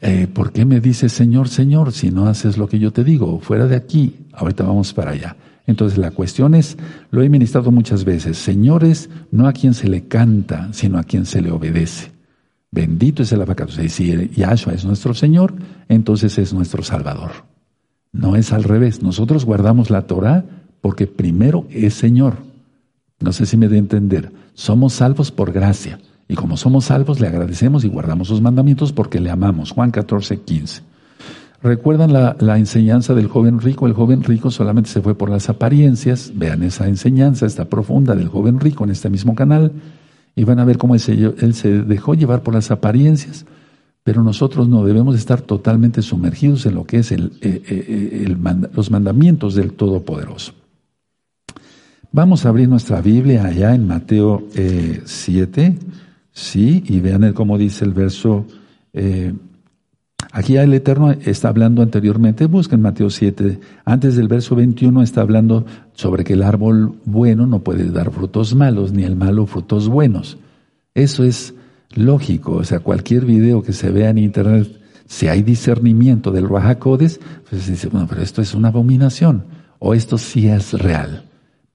eh, 0.00 0.26
¿por 0.26 0.52
qué 0.52 0.64
me 0.64 0.80
dices 0.80 1.12
Señor, 1.12 1.48
Señor, 1.48 1.92
si 1.92 2.10
no 2.10 2.26
haces 2.26 2.58
lo 2.58 2.68
que 2.68 2.78
yo 2.78 2.92
te 2.92 3.04
digo? 3.04 3.40
Fuera 3.40 3.66
de 3.66 3.76
aquí, 3.76 4.16
ahorita 4.32 4.64
vamos 4.64 4.92
para 4.92 5.12
allá. 5.12 5.36
Entonces 5.66 5.96
la 5.98 6.10
cuestión 6.10 6.54
es, 6.54 6.76
lo 7.10 7.22
he 7.22 7.28
ministrado 7.28 7.70
muchas 7.70 8.04
veces, 8.04 8.36
señores, 8.36 9.10
no 9.30 9.46
a 9.46 9.52
quien 9.52 9.74
se 9.74 9.88
le 9.88 10.08
canta, 10.08 10.72
sino 10.72 10.98
a 10.98 11.04
quien 11.04 11.24
se 11.24 11.40
le 11.40 11.52
obedece. 11.52 12.10
Bendito 12.72 13.22
es 13.22 13.30
el 13.32 13.42
abacato. 13.42 13.72
Si 13.72 14.30
Yahshua 14.34 14.72
es 14.72 14.84
nuestro 14.84 15.12
Señor, 15.12 15.54
entonces 15.88 16.38
es 16.38 16.54
nuestro 16.54 16.82
Salvador. 16.82 17.30
No 18.12 18.34
es 18.34 18.52
al 18.52 18.64
revés. 18.64 19.02
Nosotros 19.02 19.44
guardamos 19.44 19.90
la 19.90 20.06
Torah 20.06 20.44
porque 20.80 21.06
primero 21.06 21.66
es 21.70 21.94
Señor. 21.94 22.38
No 23.20 23.32
sé 23.32 23.44
si 23.44 23.58
me 23.58 23.68
de 23.68 23.76
entender. 23.76 24.32
Somos 24.54 24.94
salvos 24.94 25.30
por 25.30 25.52
gracia. 25.52 26.00
Y 26.28 26.34
como 26.34 26.56
somos 26.56 26.86
salvos, 26.86 27.20
le 27.20 27.28
agradecemos 27.28 27.84
y 27.84 27.88
guardamos 27.88 28.28
sus 28.28 28.40
mandamientos 28.40 28.92
porque 28.92 29.20
le 29.20 29.30
amamos. 29.30 29.72
Juan 29.72 29.90
14, 29.90 30.40
15. 30.40 30.82
¿Recuerdan 31.62 32.12
la, 32.12 32.58
enseñanza 32.58 33.14
del 33.14 33.28
joven 33.28 33.60
rico? 33.60 33.86
El 33.86 33.92
joven 33.92 34.24
rico 34.24 34.50
solamente 34.50 34.90
se 34.90 35.00
fue 35.00 35.14
por 35.14 35.30
las 35.30 35.48
apariencias. 35.48 36.32
Vean 36.34 36.64
esa 36.64 36.88
enseñanza, 36.88 37.46
esta 37.46 37.66
profunda 37.66 38.16
del 38.16 38.28
joven 38.28 38.58
rico 38.58 38.82
en 38.82 38.90
este 38.90 39.08
mismo 39.08 39.36
canal. 39.36 39.70
Y 40.34 40.42
van 40.42 40.58
a 40.58 40.64
ver 40.64 40.76
cómo 40.76 40.96
él 40.96 41.00
se, 41.00 41.82
dejó 41.84 42.14
llevar 42.14 42.42
por 42.42 42.54
las 42.54 42.72
apariencias. 42.72 43.46
Pero 44.02 44.24
nosotros 44.24 44.68
no 44.68 44.84
debemos 44.84 45.14
estar 45.14 45.40
totalmente 45.40 46.02
sumergidos 46.02 46.66
en 46.66 46.74
lo 46.74 46.84
que 46.84 46.98
es 46.98 47.12
eh, 47.12 47.18
eh, 47.40 47.62
eh, 47.68 48.36
los 48.74 48.90
mandamientos 48.90 49.54
del 49.54 49.74
Todopoderoso. 49.74 50.54
Vamos 52.10 52.44
a 52.44 52.48
abrir 52.48 52.68
nuestra 52.68 53.00
Biblia 53.00 53.44
allá 53.44 53.72
en 53.72 53.86
Mateo 53.86 54.48
7, 55.04 55.78
sí, 56.32 56.82
y 56.86 57.00
vean 57.00 57.32
cómo 57.32 57.58
dice 57.58 57.84
el 57.84 57.92
verso 57.92 58.46
Aquí 60.34 60.56
el 60.56 60.72
Eterno 60.72 61.10
está 61.10 61.48
hablando 61.48 61.82
anteriormente, 61.82 62.46
busquen 62.46 62.80
Mateo 62.80 63.10
7, 63.10 63.60
antes 63.84 64.16
del 64.16 64.28
verso 64.28 64.56
21 64.56 65.02
está 65.02 65.20
hablando 65.20 65.66
sobre 65.92 66.24
que 66.24 66.32
el 66.32 66.42
árbol 66.42 66.94
bueno 67.04 67.46
no 67.46 67.58
puede 67.58 67.90
dar 67.90 68.10
frutos 68.10 68.54
malos, 68.54 68.94
ni 68.94 69.02
el 69.02 69.14
malo 69.14 69.44
frutos 69.44 69.88
buenos. 69.88 70.38
Eso 70.94 71.22
es 71.22 71.52
lógico, 71.94 72.52
o 72.52 72.64
sea, 72.64 72.80
cualquier 72.80 73.26
video 73.26 73.62
que 73.62 73.74
se 73.74 73.90
vea 73.90 74.08
en 74.08 74.16
internet, 74.16 74.80
si 75.06 75.28
hay 75.28 75.42
discernimiento 75.42 76.30
del 76.30 76.48
Rahakodes, 76.48 77.20
pues 77.50 77.66
dice, 77.66 77.88
bueno, 77.88 78.06
pero 78.08 78.22
esto 78.22 78.40
es 78.40 78.54
una 78.54 78.68
abominación, 78.68 79.44
o 79.78 79.92
esto 79.92 80.16
sí 80.16 80.48
es 80.48 80.72
real. 80.72 81.24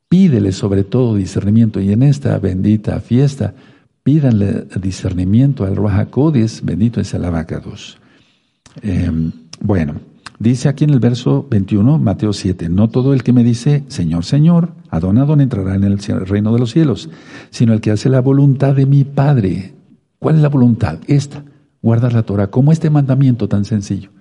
Pídele 0.10 0.52
sobre 0.52 0.84
todo 0.84 1.14
discernimiento, 1.14 1.80
y 1.80 1.92
en 1.92 2.02
esta 2.02 2.40
bendita 2.40 3.00
fiesta, 3.02 3.54
pídanle 4.08 4.68
discernimiento 4.80 5.66
al 5.66 5.76
Rahakodes, 5.76 6.64
bendito 6.64 7.02
es 7.02 7.14
el 7.14 7.26
abacados. 7.26 7.98
Em, 8.82 9.34
bueno, 9.60 9.96
dice 10.40 10.70
aquí 10.70 10.86
en 10.86 10.92
el 10.92 11.02
verso 11.02 11.46
21, 11.52 12.00
Mateo 12.00 12.32
7, 12.32 12.70
no 12.70 12.88
todo 12.88 13.14
el 13.14 13.22
que 13.22 13.34
me 13.34 13.44
dice, 13.44 13.84
Señor, 13.90 14.24
Señor, 14.24 14.72
Adón, 14.90 15.18
Adón 15.18 15.42
entrará 15.42 15.76
en 15.76 15.84
el 15.84 16.00
reino 16.00 16.54
de 16.54 16.60
los 16.60 16.72
cielos, 16.72 17.10
sino 17.50 17.74
el 17.74 17.82
que 17.82 17.92
hace 17.92 18.08
la 18.08 18.22
voluntad 18.22 18.76
de 18.76 18.86
mi 18.86 19.04
Padre. 19.04 19.74
¿Cuál 20.20 20.36
es 20.36 20.42
la 20.42 20.48
voluntad? 20.48 21.00
Esta, 21.08 21.44
guardar 21.82 22.14
la 22.14 22.24
Torah, 22.24 22.48
como 22.48 22.72
este 22.72 22.90
mandamiento 22.90 23.50
tan 23.50 23.66
sencillo. 23.66 24.12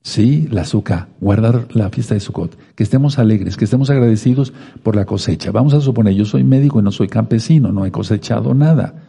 Sí, 0.00 0.48
la 0.50 0.62
azúcar, 0.62 1.08
guardar 1.20 1.68
la 1.74 1.90
fiesta 1.90 2.14
de 2.14 2.20
Sukkot, 2.20 2.56
que 2.74 2.84
estemos 2.84 3.18
alegres, 3.18 3.58
que 3.58 3.66
estemos 3.66 3.90
agradecidos 3.90 4.54
por 4.82 4.96
la 4.96 5.04
cosecha. 5.04 5.50
Vamos 5.50 5.74
a 5.74 5.82
suponer, 5.82 6.14
yo 6.14 6.24
soy 6.24 6.42
médico 6.42 6.80
y 6.80 6.82
no 6.82 6.90
soy 6.90 7.08
campesino, 7.08 7.70
no 7.70 7.84
he 7.84 7.90
cosechado 7.90 8.54
nada. 8.54 9.05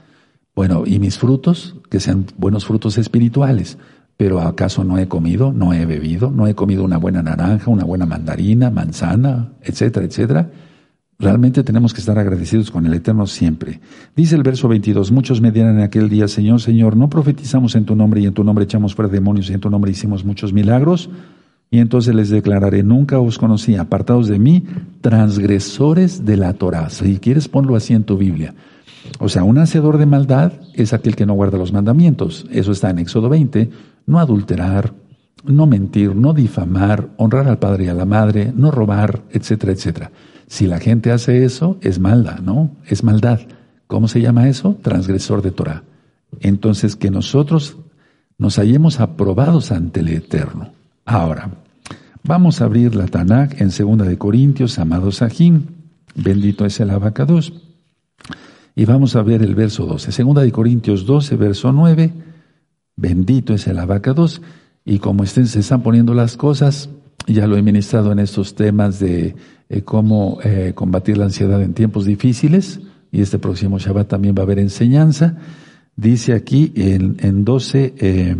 Bueno, 0.57 0.85
y 0.87 0.97
mis 0.97 1.19
frutos, 1.19 1.75
que 1.87 1.99
sean 1.99 2.25
buenos 2.35 2.65
frutos 2.65 2.97
espirituales. 2.97 3.77
Pero 4.17 4.41
¿acaso 4.41 4.83
no 4.83 4.97
he 4.97 5.07
comido, 5.07 5.53
no 5.53 5.71
he 5.71 5.85
bebido, 5.85 6.31
no 6.31 6.47
he 6.47 6.55
comido 6.55 6.83
una 6.83 6.97
buena 6.97 7.21
naranja, 7.21 7.69
una 7.69 7.83
buena 7.83 8.07
mandarina, 8.07 8.71
manzana, 8.71 9.51
etcétera, 9.61 10.07
etcétera? 10.07 10.49
Realmente 11.19 11.63
tenemos 11.63 11.93
que 11.93 11.99
estar 11.99 12.17
agradecidos 12.17 12.71
con 12.71 12.87
el 12.87 12.95
Eterno 12.95 13.27
siempre. 13.27 13.81
Dice 14.15 14.35
el 14.35 14.41
verso 14.41 14.67
22, 14.67 15.11
muchos 15.11 15.41
me 15.41 15.51
dirán 15.51 15.77
en 15.77 15.83
aquel 15.83 16.09
día, 16.09 16.27
Señor, 16.27 16.59
Señor, 16.59 16.97
¿no 16.97 17.07
profetizamos 17.07 17.75
en 17.75 17.85
tu 17.85 17.95
nombre 17.95 18.21
y 18.21 18.25
en 18.25 18.33
tu 18.33 18.43
nombre 18.43 18.65
echamos 18.65 18.95
fuera 18.95 19.11
demonios 19.11 19.51
y 19.51 19.53
en 19.53 19.59
tu 19.59 19.69
nombre 19.69 19.91
hicimos 19.91 20.25
muchos 20.25 20.53
milagros? 20.53 21.11
Y 21.69 21.79
entonces 21.79 22.15
les 22.15 22.29
declararé, 22.29 22.81
nunca 22.83 23.19
os 23.19 23.37
conocí, 23.37 23.75
apartados 23.75 24.27
de 24.27 24.39
mí, 24.39 24.63
transgresores 25.01 26.25
de 26.25 26.37
la 26.37 26.53
Torah. 26.53 26.89
Si 26.89 27.17
quieres, 27.19 27.47
ponlo 27.47 27.75
así 27.75 27.93
en 27.93 28.03
tu 28.03 28.17
Biblia. 28.17 28.55
O 29.19 29.29
sea, 29.29 29.43
un 29.43 29.57
hacedor 29.57 29.97
de 29.97 30.05
maldad 30.05 30.53
es 30.73 30.93
aquel 30.93 31.15
que 31.15 31.25
no 31.25 31.33
guarda 31.33 31.57
los 31.57 31.73
mandamientos. 31.73 32.45
Eso 32.51 32.71
está 32.71 32.89
en 32.89 32.99
Éxodo 32.99 33.29
20. 33.29 33.69
No 34.05 34.19
adulterar, 34.19 34.93
no 35.43 35.65
mentir, 35.65 36.15
no 36.15 36.33
difamar, 36.33 37.09
honrar 37.17 37.47
al 37.47 37.59
padre 37.59 37.85
y 37.85 37.87
a 37.87 37.93
la 37.93 38.05
madre, 38.05 38.53
no 38.55 38.71
robar, 38.71 39.23
etcétera, 39.31 39.73
etcétera. 39.73 40.11
Si 40.47 40.67
la 40.67 40.79
gente 40.79 41.11
hace 41.11 41.43
eso, 41.43 41.77
es 41.81 41.99
maldad, 41.99 42.39
¿no? 42.39 42.71
Es 42.85 43.03
maldad. 43.03 43.41
¿Cómo 43.87 44.07
se 44.07 44.21
llama 44.21 44.47
eso? 44.47 44.77
Transgresor 44.81 45.41
de 45.41 45.51
Torah. 45.51 45.83
Entonces, 46.39 46.95
que 46.95 47.09
nosotros 47.09 47.77
nos 48.37 48.57
hallemos 48.57 48.99
aprobados 48.99 49.71
ante 49.71 50.01
el 50.01 50.09
Eterno. 50.09 50.76
Ahora, 51.09 51.51
vamos 52.21 52.59
a 52.59 52.65
abrir 52.65 52.93
la 52.93 53.05
Tanakh 53.05 53.61
en 53.61 53.71
Segunda 53.71 54.03
de 54.03 54.17
Corintios, 54.17 54.77
amados 54.77 55.15
Sajín. 55.15 55.67
Bendito 56.15 56.65
es 56.65 56.81
el 56.81 56.89
abacados. 56.89 57.53
Y 58.75 58.83
vamos 58.83 59.15
a 59.15 59.21
ver 59.21 59.41
el 59.41 59.55
verso 59.55 59.85
12. 59.85 60.11
Segunda 60.11 60.41
de 60.41 60.51
Corintios 60.51 61.05
12, 61.05 61.37
verso 61.37 61.71
9. 61.71 62.11
Bendito 62.97 63.53
es 63.53 63.67
el 63.67 63.79
abacados. 63.79 64.41
Y 64.83 64.99
como 64.99 65.23
estén, 65.23 65.47
se 65.47 65.61
están 65.61 65.81
poniendo 65.81 66.13
las 66.13 66.35
cosas, 66.35 66.89
ya 67.25 67.47
lo 67.47 67.55
he 67.55 67.61
ministrado 67.61 68.11
en 68.11 68.19
estos 68.19 68.55
temas 68.55 68.99
de 68.99 69.33
eh, 69.69 69.81
cómo 69.83 70.39
eh, 70.43 70.73
combatir 70.75 71.17
la 71.17 71.25
ansiedad 71.25 71.61
en 71.61 71.73
tiempos 71.73 72.03
difíciles. 72.03 72.81
Y 73.13 73.21
este 73.21 73.39
próximo 73.39 73.79
Shabbat 73.79 74.09
también 74.09 74.35
va 74.35 74.41
a 74.41 74.43
haber 74.43 74.59
enseñanza. 74.59 75.37
Dice 75.95 76.33
aquí 76.33 76.73
en, 76.75 77.15
en 77.21 77.45
12, 77.45 77.93
eh, 77.97 78.35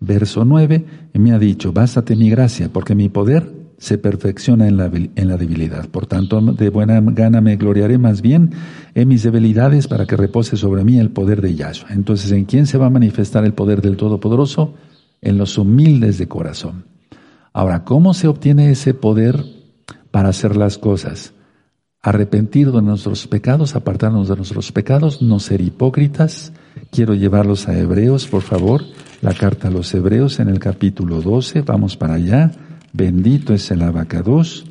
verso 0.00 0.44
9, 0.44 0.84
me 1.14 1.32
ha 1.32 1.38
dicho, 1.38 1.72
bástate 1.72 2.16
mi 2.16 2.30
gracia, 2.30 2.70
porque 2.72 2.94
mi 2.94 3.08
poder 3.08 3.60
se 3.80 3.96
perfecciona 3.96 4.68
en 4.68 4.76
la, 4.76 4.90
en 4.92 5.28
la 5.28 5.38
debilidad. 5.38 5.88
Por 5.88 6.06
tanto, 6.06 6.40
de 6.40 6.68
buena 6.68 7.00
gana 7.00 7.40
me 7.40 7.56
gloriaré 7.56 7.96
más 7.96 8.20
bien 8.20 8.50
en 8.94 9.08
mis 9.08 9.22
debilidades 9.22 9.88
para 9.88 10.06
que 10.06 10.16
repose 10.16 10.58
sobre 10.58 10.84
mí 10.84 10.98
el 10.98 11.10
poder 11.10 11.40
de 11.40 11.54
Yahshua. 11.54 11.88
Entonces, 11.92 12.30
¿en 12.32 12.44
quién 12.44 12.66
se 12.66 12.76
va 12.76 12.86
a 12.86 12.90
manifestar 12.90 13.44
el 13.46 13.54
poder 13.54 13.80
del 13.80 13.96
Todopoderoso? 13.96 14.74
En 15.22 15.38
los 15.38 15.56
humildes 15.56 16.18
de 16.18 16.28
corazón. 16.28 16.84
Ahora, 17.54 17.84
¿cómo 17.84 18.12
se 18.12 18.28
obtiene 18.28 18.70
ese 18.70 18.92
poder 18.92 19.44
para 20.10 20.28
hacer 20.28 20.56
las 20.56 20.76
cosas? 20.76 21.32
Arrepentir 22.02 22.72
de 22.72 22.82
nuestros 22.82 23.26
pecados, 23.26 23.76
apartarnos 23.76 24.28
de 24.28 24.36
nuestros 24.36 24.72
pecados, 24.72 25.22
no 25.22 25.40
ser 25.40 25.62
hipócritas. 25.62 26.52
Quiero 26.90 27.14
llevarlos 27.14 27.68
a 27.68 27.78
Hebreos, 27.78 28.26
por 28.26 28.42
favor. 28.42 28.82
La 29.22 29.34
carta 29.34 29.68
a 29.68 29.70
los 29.70 29.92
Hebreos 29.94 30.40
en 30.40 30.48
el 30.48 30.58
capítulo 30.58 31.20
12. 31.20 31.62
Vamos 31.62 31.96
para 31.96 32.14
allá. 32.14 32.52
Bendito 32.92 33.54
es 33.54 33.70
el 33.70 33.82
abacados. 33.82 34.64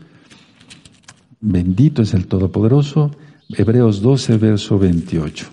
Bendito 1.40 2.02
es 2.02 2.14
el 2.14 2.28
Todopoderoso. 2.28 3.12
Hebreos 3.50 4.02
12, 4.02 4.38
verso 4.38 4.78
28. 4.78 5.48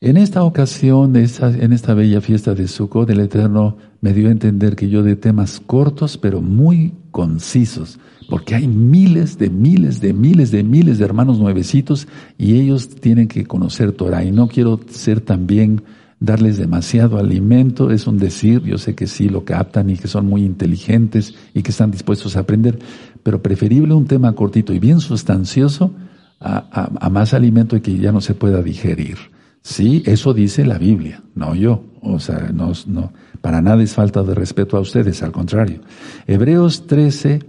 En 0.00 0.18
esta 0.18 0.44
ocasión, 0.44 1.16
en 1.16 1.72
esta 1.72 1.94
bella 1.94 2.20
fiesta 2.20 2.54
de 2.54 2.68
Sukkot, 2.68 3.08
el 3.08 3.20
Eterno 3.20 3.78
me 4.02 4.12
dio 4.12 4.28
a 4.28 4.32
entender 4.32 4.76
que 4.76 4.90
yo 4.90 5.02
de 5.02 5.16
temas 5.16 5.60
cortos, 5.64 6.18
pero 6.18 6.42
muy 6.42 6.92
concisos, 7.10 7.98
porque 8.28 8.54
hay 8.54 8.68
miles 8.68 9.38
de 9.38 9.50
miles 9.50 10.00
de 10.00 10.12
miles 10.12 10.50
de 10.50 10.62
miles 10.62 10.98
de 10.98 11.04
hermanos 11.04 11.38
nuevecitos 11.38 12.08
y 12.38 12.58
ellos 12.60 12.88
tienen 12.88 13.28
que 13.28 13.44
conocer 13.44 13.92
Torah. 13.92 14.24
Y 14.24 14.32
no 14.32 14.48
quiero 14.48 14.80
ser 14.88 15.20
también 15.20 15.82
darles 16.20 16.56
demasiado 16.56 17.18
alimento, 17.18 17.90
es 17.90 18.06
un 18.06 18.18
decir, 18.18 18.62
yo 18.62 18.78
sé 18.78 18.94
que 18.94 19.06
sí 19.06 19.28
lo 19.28 19.44
captan 19.44 19.90
y 19.90 19.96
que 19.96 20.08
son 20.08 20.26
muy 20.26 20.44
inteligentes 20.44 21.34
y 21.52 21.62
que 21.62 21.70
están 21.70 21.90
dispuestos 21.90 22.36
a 22.36 22.40
aprender, 22.40 22.78
pero 23.22 23.42
preferible 23.42 23.94
un 23.94 24.06
tema 24.06 24.32
cortito 24.32 24.72
y 24.72 24.78
bien 24.78 25.00
sustancioso 25.00 25.92
a, 26.40 26.90
a 27.00 27.10
más 27.10 27.34
alimento 27.34 27.76
y 27.76 27.80
que 27.80 27.96
ya 27.98 28.12
no 28.12 28.20
se 28.20 28.34
pueda 28.34 28.62
digerir. 28.62 29.16
Sí, 29.64 30.02
eso 30.04 30.34
dice 30.34 30.66
la 30.66 30.76
Biblia, 30.76 31.22
no 31.34 31.54
yo. 31.54 31.84
O 32.02 32.20
sea, 32.20 32.50
no, 32.52 32.72
no, 32.86 33.12
para 33.40 33.62
nada 33.62 33.82
es 33.82 33.94
falta 33.94 34.22
de 34.22 34.34
respeto 34.34 34.76
a 34.76 34.80
ustedes, 34.80 35.22
al 35.22 35.32
contrario. 35.32 35.80
Hebreos 36.26 36.86
13, 36.86 37.40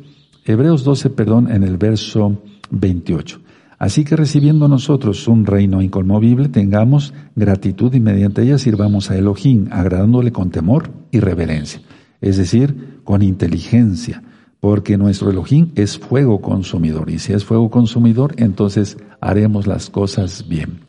Hebreos 0.47 0.83
12, 0.83 1.09
perdón, 1.09 1.51
en 1.51 1.63
el 1.63 1.77
verso 1.77 2.39
28. 2.69 3.39
Así 3.79 4.05
que 4.05 4.15
recibiendo 4.15 4.67
nosotros 4.67 5.27
un 5.27 5.45
reino 5.45 5.81
inconmovible, 5.81 6.49
tengamos 6.49 7.13
gratitud 7.35 7.93
y 7.95 7.99
mediante 7.99 8.43
ella 8.43 8.59
sirvamos 8.59 9.09
a 9.09 9.17
Elohim, 9.17 9.67
agradándole 9.71 10.31
con 10.31 10.51
temor 10.51 10.91
y 11.11 11.19
reverencia. 11.19 11.81
Es 12.21 12.37
decir, 12.37 12.99
con 13.03 13.23
inteligencia, 13.23 14.23
porque 14.59 14.97
nuestro 14.97 15.31
Elohim 15.31 15.71
es 15.75 15.97
fuego 15.97 16.39
consumidor. 16.41 17.09
Y 17.09 17.17
si 17.17 17.33
es 17.33 17.43
fuego 17.43 17.71
consumidor, 17.71 18.35
entonces 18.37 18.97
haremos 19.21 19.65
las 19.65 19.89
cosas 19.89 20.47
bien. 20.47 20.81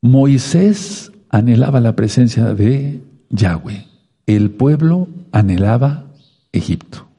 Moisés 0.00 1.10
anhelaba 1.28 1.80
la 1.80 1.96
presencia 1.96 2.54
de 2.54 3.02
Yahweh. 3.30 3.86
El 4.26 4.52
pueblo 4.52 5.08
anhelaba 5.32 6.06
Egipto. 6.52 7.11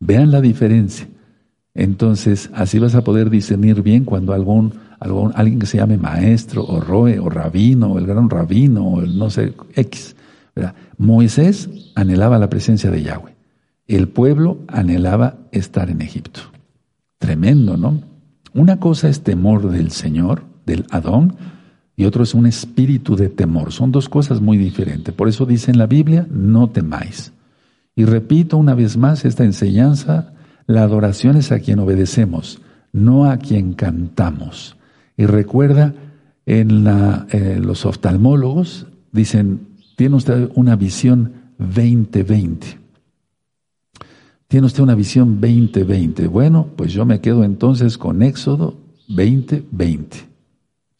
Vean 0.00 0.30
la 0.30 0.40
diferencia. 0.40 1.06
Entonces, 1.74 2.50
así 2.54 2.78
vas 2.78 2.94
a 2.94 3.04
poder 3.04 3.30
discernir 3.30 3.82
bien 3.82 4.04
cuando 4.04 4.32
algún, 4.32 4.74
algún 4.98 5.32
alguien 5.36 5.60
que 5.60 5.66
se 5.66 5.78
llame 5.78 5.98
maestro 5.98 6.64
o 6.64 6.80
roe 6.80 7.20
o 7.20 7.30
rabino 7.30 7.92
o 7.92 7.98
el 7.98 8.06
gran 8.06 8.28
rabino 8.28 8.86
o 8.86 9.02
el 9.02 9.16
no 9.16 9.30
sé, 9.30 9.54
X. 9.74 10.16
Moisés 10.98 11.70
anhelaba 11.94 12.38
la 12.38 12.50
presencia 12.50 12.90
de 12.90 13.02
Yahweh. 13.02 13.36
El 13.86 14.08
pueblo 14.08 14.58
anhelaba 14.68 15.38
estar 15.52 15.90
en 15.90 16.02
Egipto. 16.02 16.40
Tremendo, 17.18 17.76
¿no? 17.76 18.00
Una 18.52 18.80
cosa 18.80 19.08
es 19.08 19.22
temor 19.22 19.70
del 19.70 19.90
Señor, 19.90 20.42
del 20.66 20.86
Adón, 20.90 21.36
y 21.96 22.04
otro 22.04 22.22
es 22.22 22.34
un 22.34 22.46
espíritu 22.46 23.14
de 23.14 23.28
temor. 23.28 23.72
Son 23.72 23.92
dos 23.92 24.08
cosas 24.08 24.40
muy 24.40 24.56
diferentes. 24.56 25.14
Por 25.14 25.28
eso 25.28 25.44
dice 25.44 25.70
en 25.70 25.78
la 25.78 25.86
Biblia, 25.86 26.26
no 26.30 26.70
temáis. 26.70 27.32
Y 27.94 28.04
repito 28.04 28.56
una 28.56 28.74
vez 28.74 28.96
más 28.96 29.24
esta 29.24 29.44
enseñanza, 29.44 30.32
la 30.66 30.82
adoración 30.82 31.36
es 31.36 31.52
a 31.52 31.58
quien 31.58 31.78
obedecemos, 31.80 32.60
no 32.92 33.24
a 33.24 33.38
quien 33.38 33.74
cantamos. 33.74 34.76
Y 35.16 35.26
recuerda, 35.26 35.94
en 36.46 36.86
eh, 36.86 37.60
los 37.62 37.86
oftalmólogos 37.86 38.86
dicen, 39.12 39.68
tiene 39.96 40.16
usted 40.16 40.50
una 40.54 40.76
visión 40.76 41.32
2020. 41.58 42.78
Tiene 44.48 44.66
usted 44.66 44.82
una 44.82 44.94
visión 44.94 45.40
2020. 45.40 46.26
Bueno, 46.26 46.68
pues 46.74 46.92
yo 46.92 47.04
me 47.04 47.20
quedo 47.20 47.44
entonces 47.44 47.98
con 47.98 48.22
Éxodo 48.22 48.78
2020. 49.08 50.29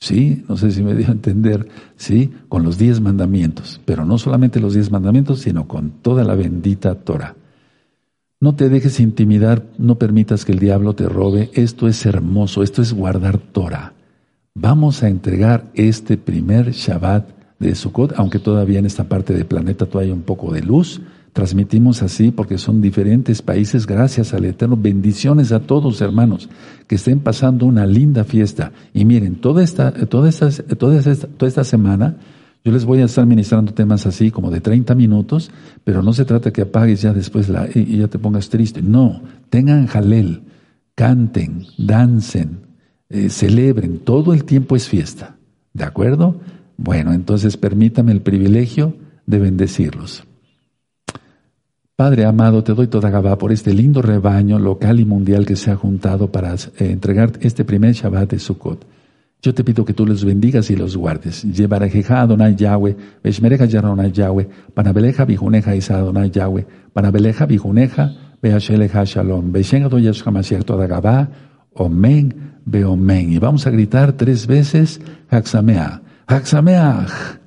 Sí, 0.00 0.44
no 0.48 0.56
sé 0.56 0.70
si 0.70 0.82
me 0.82 0.94
dio 0.94 1.08
a 1.08 1.12
entender, 1.12 1.68
sí, 1.96 2.32
con 2.48 2.62
los 2.62 2.78
diez 2.78 3.02
mandamientos, 3.02 3.82
pero 3.84 4.06
no 4.06 4.16
solamente 4.16 4.58
los 4.58 4.72
diez 4.72 4.90
mandamientos, 4.90 5.40
sino 5.40 5.68
con 5.68 5.90
toda 5.90 6.24
la 6.24 6.34
bendita 6.34 6.94
Torah. 6.94 7.36
No 8.40 8.54
te 8.54 8.70
dejes 8.70 8.98
intimidar, 8.98 9.66
no 9.76 9.96
permitas 9.96 10.46
que 10.46 10.52
el 10.52 10.58
diablo 10.58 10.94
te 10.94 11.06
robe, 11.06 11.50
esto 11.52 11.86
es 11.86 12.06
hermoso, 12.06 12.62
esto 12.62 12.80
es 12.80 12.94
guardar 12.94 13.36
Torah. 13.36 13.92
Vamos 14.54 15.02
a 15.02 15.08
entregar 15.08 15.70
este 15.74 16.16
primer 16.16 16.72
Shabbat 16.72 17.28
de 17.58 17.74
Sukkot, 17.74 18.14
aunque 18.16 18.38
todavía 18.38 18.78
en 18.78 18.86
esta 18.86 19.04
parte 19.04 19.34
del 19.34 19.44
planeta 19.44 19.84
todavía 19.84 20.14
hay 20.14 20.18
un 20.18 20.24
poco 20.24 20.50
de 20.50 20.62
luz, 20.62 21.02
Transmitimos 21.32 22.02
así 22.02 22.32
porque 22.32 22.58
son 22.58 22.82
diferentes 22.82 23.40
países, 23.40 23.86
gracias 23.86 24.34
al 24.34 24.44
Eterno. 24.44 24.76
Bendiciones 24.76 25.52
a 25.52 25.60
todos, 25.60 26.00
hermanos, 26.00 26.48
que 26.88 26.96
estén 26.96 27.20
pasando 27.20 27.66
una 27.66 27.86
linda 27.86 28.24
fiesta. 28.24 28.72
Y 28.92 29.04
miren, 29.04 29.36
toda 29.36 29.62
esta, 29.62 29.92
toda 29.92 30.28
esta, 30.28 30.50
toda 30.50 30.98
esta, 30.98 31.28
toda 31.28 31.48
esta 31.48 31.62
semana, 31.62 32.16
yo 32.64 32.72
les 32.72 32.84
voy 32.84 33.00
a 33.00 33.04
estar 33.04 33.24
ministrando 33.26 33.72
temas 33.72 34.06
así 34.06 34.32
como 34.32 34.50
de 34.50 34.60
30 34.60 34.94
minutos, 34.96 35.52
pero 35.84 36.02
no 36.02 36.12
se 36.12 36.24
trata 36.24 36.52
que 36.52 36.62
apagues 36.62 37.00
ya 37.00 37.12
después 37.12 37.48
la, 37.48 37.68
y 37.72 37.98
ya 37.98 38.08
te 38.08 38.18
pongas 38.18 38.48
triste. 38.48 38.82
No, 38.82 39.22
tengan 39.50 39.86
jalel, 39.86 40.42
canten, 40.96 41.66
dancen, 41.78 42.60
eh, 43.08 43.30
celebren, 43.30 44.00
todo 44.00 44.34
el 44.34 44.44
tiempo 44.44 44.74
es 44.74 44.88
fiesta. 44.88 45.36
¿De 45.72 45.84
acuerdo? 45.84 46.40
Bueno, 46.76 47.12
entonces 47.12 47.56
permítame 47.56 48.10
el 48.10 48.20
privilegio 48.20 48.96
de 49.26 49.38
bendecirlos. 49.38 50.24
Padre 52.00 52.24
amado, 52.24 52.64
te 52.64 52.72
doy 52.72 52.86
toda 52.86 53.10
Gabá 53.10 53.36
por 53.36 53.52
este 53.52 53.74
lindo 53.74 54.00
rebaño 54.00 54.58
local 54.58 55.00
y 55.00 55.04
mundial 55.04 55.44
que 55.44 55.54
se 55.54 55.70
ha 55.70 55.76
juntado 55.76 56.32
para 56.32 56.54
eh, 56.54 56.68
entregar 56.78 57.32
este 57.42 57.62
primer 57.62 57.92
Shabbat 57.92 58.30
de 58.30 58.38
Sukkot. 58.38 58.86
Yo 59.42 59.52
te 59.52 59.62
pido 59.64 59.84
que 59.84 59.92
tú 59.92 60.06
los 60.06 60.24
bendigas 60.24 60.70
y 60.70 60.76
los 60.76 60.96
guardes. 60.96 61.42
Llevarejeja 61.42 62.22
Adonai 62.22 62.56
Yahweh, 62.56 62.96
Veshmereja 63.22 63.64
Adonai 63.64 64.12
Yahweh, 64.12 64.48
Panabeleja 64.72 65.26
Bijuneja 65.26 65.76
Isa 65.76 65.98
Adonai 65.98 66.30
Yahweh, 66.30 66.64
Panabeleja 66.94 67.44
Bijuneja, 67.44 68.14
Beasheleja 68.40 69.04
Shalom, 69.04 69.52
Beshen 69.52 69.84
Adonai 69.84 70.06
Yahshua 70.06 70.64
toda 70.64 70.86
Gabá, 70.86 71.28
Omen, 71.74 72.60
Beomen. 72.64 73.30
Y 73.30 73.38
vamos 73.38 73.66
a 73.66 73.70
gritar 73.70 74.14
tres 74.14 74.46
veces, 74.46 75.02
Haxamea, 75.28 76.00
Haxameach. 76.26 77.39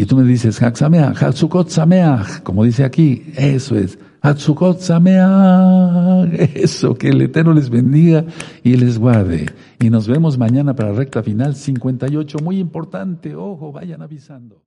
Y 0.00 0.06
tú 0.06 0.16
me 0.16 0.24
dices, 0.24 0.62
Haksameach, 0.62 1.22
Hatsukot 1.22 1.68
Sameach, 1.68 2.42
como 2.42 2.64
dice 2.64 2.84
aquí, 2.84 3.22
eso 3.36 3.76
es, 3.76 3.98
Hatsukot 4.22 4.80
Sameach, 4.80 6.32
eso, 6.54 6.94
que 6.94 7.08
el 7.08 7.20
Eterno 7.20 7.52
les 7.52 7.68
bendiga 7.68 8.24
y 8.62 8.78
les 8.78 8.98
guarde. 8.98 9.50
Y 9.78 9.90
nos 9.90 10.08
vemos 10.08 10.38
mañana 10.38 10.74
para 10.74 10.92
recta 10.92 11.22
final 11.22 11.54
58, 11.54 12.38
muy 12.42 12.58
importante, 12.60 13.34
ojo, 13.34 13.72
vayan 13.72 14.00
avisando. 14.00 14.56